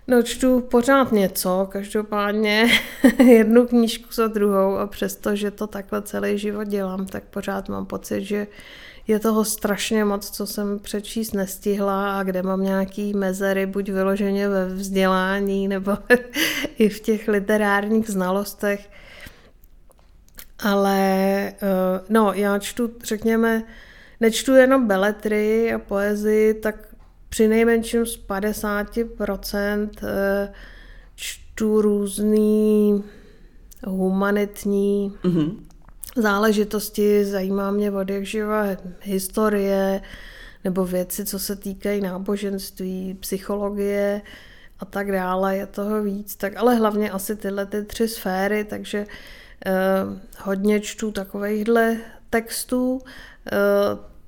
No 0.09 0.23
čtu 0.23 0.61
pořád 0.61 1.13
něco, 1.13 1.69
každopádně 1.71 2.69
jednu 3.27 3.67
knížku 3.67 4.09
za 4.13 4.29
druhou 4.29 4.77
a 4.77 4.87
přesto, 4.87 5.37
že 5.37 5.51
to 5.51 5.67
takhle 5.67 6.03
celý 6.03 6.39
život 6.39 6.65
dělám, 6.65 7.07
tak 7.07 7.25
pořád 7.25 7.69
mám 7.69 7.87
pocit, 7.87 8.25
že 8.25 8.47
je 9.07 9.19
toho 9.19 9.45
strašně 9.45 10.05
moc, 10.05 10.31
co 10.31 10.47
jsem 10.47 10.79
přečíst 10.79 11.33
nestihla 11.33 12.19
a 12.19 12.23
kde 12.23 12.43
mám 12.43 12.63
nějaký 12.63 13.15
mezery, 13.15 13.67
buď 13.67 13.89
vyloženě 13.89 14.49
ve 14.49 14.67
vzdělání 14.67 15.69
nebo 15.69 15.93
i 16.79 16.89
v 16.89 17.01
těch 17.01 17.29
literárních 17.29 18.09
znalostech. 18.09 18.91
Ale 20.59 20.99
eh, 21.49 21.55
no, 22.09 22.33
já 22.33 22.59
čtu, 22.59 22.91
řekněme, 23.05 23.63
nečtu 24.21 24.55
jenom 24.55 24.87
beletry 24.87 25.73
a 25.73 25.79
poezii, 25.79 26.55
tak 26.55 26.89
při 27.29 27.49
nejmenším 27.49 28.07
z 28.07 28.19
50% 28.27 29.91
eh, 30.03 30.53
čtu 31.15 31.83
různý 31.83 33.05
humanitní 33.87 35.13
mm-hmm. 35.25 35.72
Záležitosti, 36.17 37.25
zajímá 37.25 37.71
mě 37.71 37.91
od 37.91 38.11
jak 38.11 38.27
živa 38.27 38.65
historie 39.01 40.01
nebo 40.65 40.85
věci, 40.85 41.25
co 41.25 41.39
se 41.39 41.57
týkají 41.57 42.01
náboženství, 42.01 43.17
psychologie 43.21 44.23
a 44.79 44.85
tak 44.85 45.13
dále, 45.13 45.57
je 45.57 45.67
toho 45.67 46.03
víc, 46.03 46.37
tak 46.37 46.57
ale 46.57 46.75
hlavně 46.75 47.11
asi 47.11 47.37
tyhle 47.37 47.67
ty 47.67 47.85
tři 47.85 48.09
sféry, 48.09 48.65
takže 48.65 49.07
eh, 49.67 49.73
hodně 50.39 50.81
čtu 50.81 51.13
takovýchhle 51.13 51.97
textů. 52.31 53.01
Eh, 53.53 53.57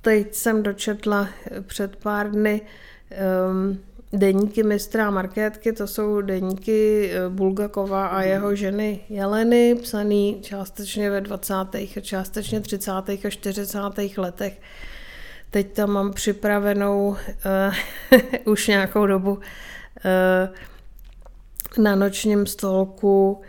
teď 0.01 0.35
jsem 0.35 0.62
dočetla 0.62 1.28
před 1.66 1.97
pár 1.97 2.30
dny 2.30 2.61
eh, 3.11 3.16
deníky 4.14 4.62
mistra 4.62 5.10
Markétky, 5.10 5.72
to 5.72 5.86
jsou 5.86 6.20
deníky 6.20 7.10
eh, 7.12 7.28
Bulgakova 7.28 8.06
a 8.06 8.22
jeho 8.22 8.54
ženy 8.54 9.00
Jeleny, 9.08 9.74
psaný 9.82 10.38
částečně 10.42 11.10
ve 11.10 11.20
20. 11.20 11.54
a 11.74 12.00
částečně 12.00 12.60
30. 12.60 12.90
a 12.90 13.30
40. 13.30 13.78
letech. 14.16 14.60
Teď 15.50 15.72
tam 15.72 15.90
mám 15.90 16.12
připravenou 16.12 17.08
uh, 17.08 17.18
už 18.52 18.66
nějakou 18.66 19.06
dobu 19.06 19.32
uh, 19.32 19.40
na 21.84 21.94
nočním 21.94 22.46
stolku 22.46 23.32
uh, 23.32 23.42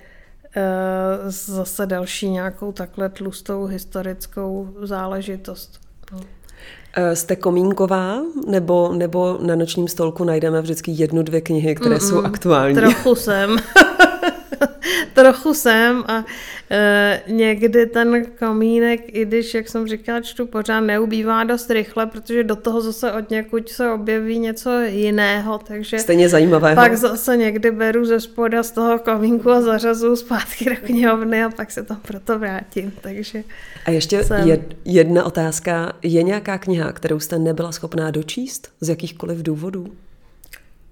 zase 1.27 1.85
další 1.85 2.29
nějakou 2.29 2.71
takhle 2.71 3.09
tlustou 3.09 3.65
historickou 3.65 4.75
záležitost. 4.81 5.79
No. 6.11 6.19
Jste 7.13 7.35
komínková, 7.35 8.21
nebo, 8.47 8.93
nebo 8.93 9.37
na 9.41 9.55
nočním 9.55 9.87
stolku 9.87 10.23
najdeme 10.23 10.61
vždycky 10.61 10.91
jednu, 10.91 11.23
dvě 11.23 11.41
knihy, 11.41 11.75
které 11.75 11.95
Mm-mm, 11.95 12.09
jsou 12.09 12.23
aktuální? 12.23 12.75
Trochu 12.75 13.15
jsem. 13.15 13.55
trochu 15.13 15.53
jsem 15.53 16.03
a 16.07 16.25
e, 16.71 17.21
někdy 17.27 17.85
ten 17.85 18.25
komínek, 18.39 19.01
i 19.07 19.25
když, 19.25 19.53
jak 19.53 19.69
jsem 19.69 19.87
říkala, 19.87 20.21
čtu 20.21 20.45
pořád, 20.45 20.79
neubývá 20.79 21.43
dost 21.43 21.69
rychle, 21.71 22.05
protože 22.05 22.43
do 22.43 22.55
toho 22.55 22.81
zase 22.81 23.11
od 23.11 23.29
někud 23.29 23.69
se 23.69 23.91
objeví 23.91 24.39
něco 24.39 24.81
jiného, 24.81 25.57
takže 25.57 25.99
Stejně 25.99 26.29
zajímavé. 26.29 26.75
Pak 26.75 26.97
zase 26.97 27.37
někdy 27.37 27.71
beru 27.71 28.05
ze 28.05 28.19
spoda 28.19 28.63
z 28.63 28.71
toho 28.71 28.99
komínku 28.99 29.51
a 29.51 29.61
zařazu 29.61 30.15
zpátky 30.15 30.65
do 30.65 30.75
knihovny 30.85 31.43
a 31.43 31.49
pak 31.49 31.71
se 31.71 31.83
tam 31.83 31.99
proto 32.01 32.39
vrátím, 32.39 32.93
takže 33.01 33.43
A 33.85 33.91
ještě 33.91 34.23
jsem... 34.23 34.59
jedna 34.85 35.23
otázka. 35.23 35.93
Je 36.03 36.23
nějaká 36.23 36.57
kniha, 36.57 36.91
kterou 36.91 37.19
jste 37.19 37.39
nebyla 37.39 37.71
schopná 37.71 38.11
dočíst 38.11 38.71
z 38.81 38.89
jakýchkoliv 38.89 39.37
důvodů? 39.43 39.87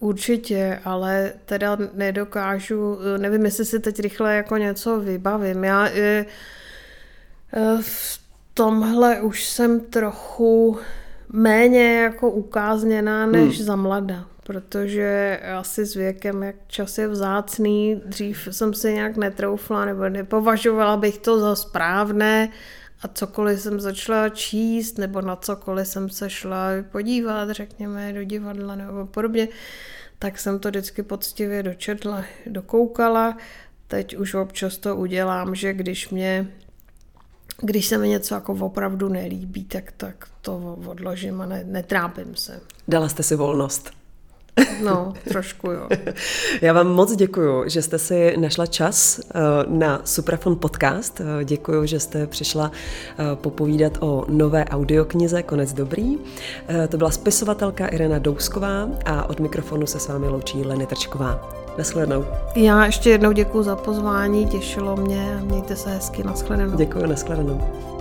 Určitě, 0.03 0.79
ale 0.85 1.33
teda 1.45 1.77
nedokážu, 1.93 2.97
nevím, 3.17 3.45
jestli 3.45 3.65
si 3.65 3.79
teď 3.79 3.99
rychle 3.99 4.35
jako 4.35 4.57
něco 4.57 4.99
vybavím. 4.99 5.63
Já 5.63 5.87
je, 5.87 6.25
e, 7.53 7.77
v 7.81 8.19
tomhle 8.53 9.21
už 9.21 9.45
jsem 9.45 9.79
trochu 9.79 10.79
méně 11.29 12.01
jako 12.01 12.31
ukázněná 12.31 13.25
než 13.25 13.57
hmm. 13.57 13.65
za 13.65 13.75
mlada, 13.75 14.25
protože 14.43 15.39
asi 15.59 15.85
s 15.85 15.95
věkem, 15.95 16.43
jak 16.43 16.55
čas 16.67 16.97
je 16.97 17.07
vzácný, 17.07 18.01
dřív 18.05 18.47
jsem 18.51 18.73
si 18.73 18.93
nějak 18.93 19.17
netroufla 19.17 19.85
nebo 19.85 20.09
nepovažovala 20.09 20.97
bych 20.97 21.17
to 21.17 21.39
za 21.39 21.55
správné, 21.55 22.49
a 23.03 23.07
cokoliv 23.07 23.61
jsem 23.61 23.79
začala 23.79 24.29
číst, 24.29 24.97
nebo 24.97 25.21
na 25.21 25.35
cokoliv 25.35 25.87
jsem 25.87 26.09
se 26.09 26.29
šla 26.29 26.67
podívat, 26.91 27.49
řekněme, 27.49 28.13
do 28.13 28.23
divadla 28.23 28.75
nebo 28.75 29.05
podobně, 29.05 29.47
tak 30.19 30.39
jsem 30.39 30.59
to 30.59 30.69
vždycky 30.69 31.03
poctivě 31.03 31.63
dočetla, 31.63 32.23
dokoukala. 32.45 33.37
Teď 33.87 34.17
už 34.17 34.33
občas 34.33 34.77
to 34.77 34.95
udělám, 34.95 35.55
že 35.55 35.73
když 35.73 36.09
mě 36.09 36.47
když 37.61 37.87
se 37.87 37.97
mi 37.97 38.09
něco 38.09 38.35
jako 38.35 38.53
opravdu 38.53 39.09
nelíbí, 39.09 39.63
tak, 39.63 39.91
tak 39.91 40.27
to 40.41 40.77
odložím 40.85 41.41
a 41.41 41.45
ne, 41.45 41.63
netrápím 41.63 42.35
se. 42.35 42.61
Dala 42.87 43.09
jste 43.09 43.23
si 43.23 43.35
volnost. 43.35 43.91
No, 44.83 45.13
trošku 45.29 45.71
jo. 45.71 45.87
Já 46.61 46.73
vám 46.73 46.87
moc 46.87 47.15
děkuji, 47.15 47.63
že 47.69 47.81
jste 47.81 47.99
si 47.99 48.37
našla 48.37 48.65
čas 48.65 49.19
eh, 49.19 49.39
na 49.67 50.01
Suprafon 50.03 50.55
podcast. 50.55 51.21
Eh, 51.21 51.45
děkuji, 51.45 51.85
že 51.85 51.99
jste 51.99 52.27
přišla 52.27 52.71
eh, 52.71 53.35
popovídat 53.35 53.97
o 53.99 54.25
nové 54.27 54.65
audioknize 54.65 55.43
Konec 55.43 55.73
dobrý. 55.73 56.17
To 56.89 56.97
byla 56.97 57.11
spisovatelka 57.11 57.87
Irena 57.87 58.19
Dousková 58.19 58.89
a 59.05 59.29
od 59.29 59.39
mikrofonu 59.39 59.87
se 59.87 59.99
s 59.99 60.07
vámi 60.07 60.27
loučí 60.27 60.63
Leny 60.63 60.85
Trčková. 60.85 61.49
Naschledanou. 61.77 62.25
Já 62.55 62.85
ještě 62.85 63.09
jednou 63.09 63.31
děkuji 63.31 63.63
za 63.63 63.75
pozvání, 63.75 64.45
těšilo 64.45 64.95
mě. 64.95 65.39
Mějte 65.43 65.75
se 65.75 65.89
hezky, 65.89 66.23
naschledanou. 66.23 66.77
Děkuji, 66.77 67.07
naschledanou. 67.07 67.92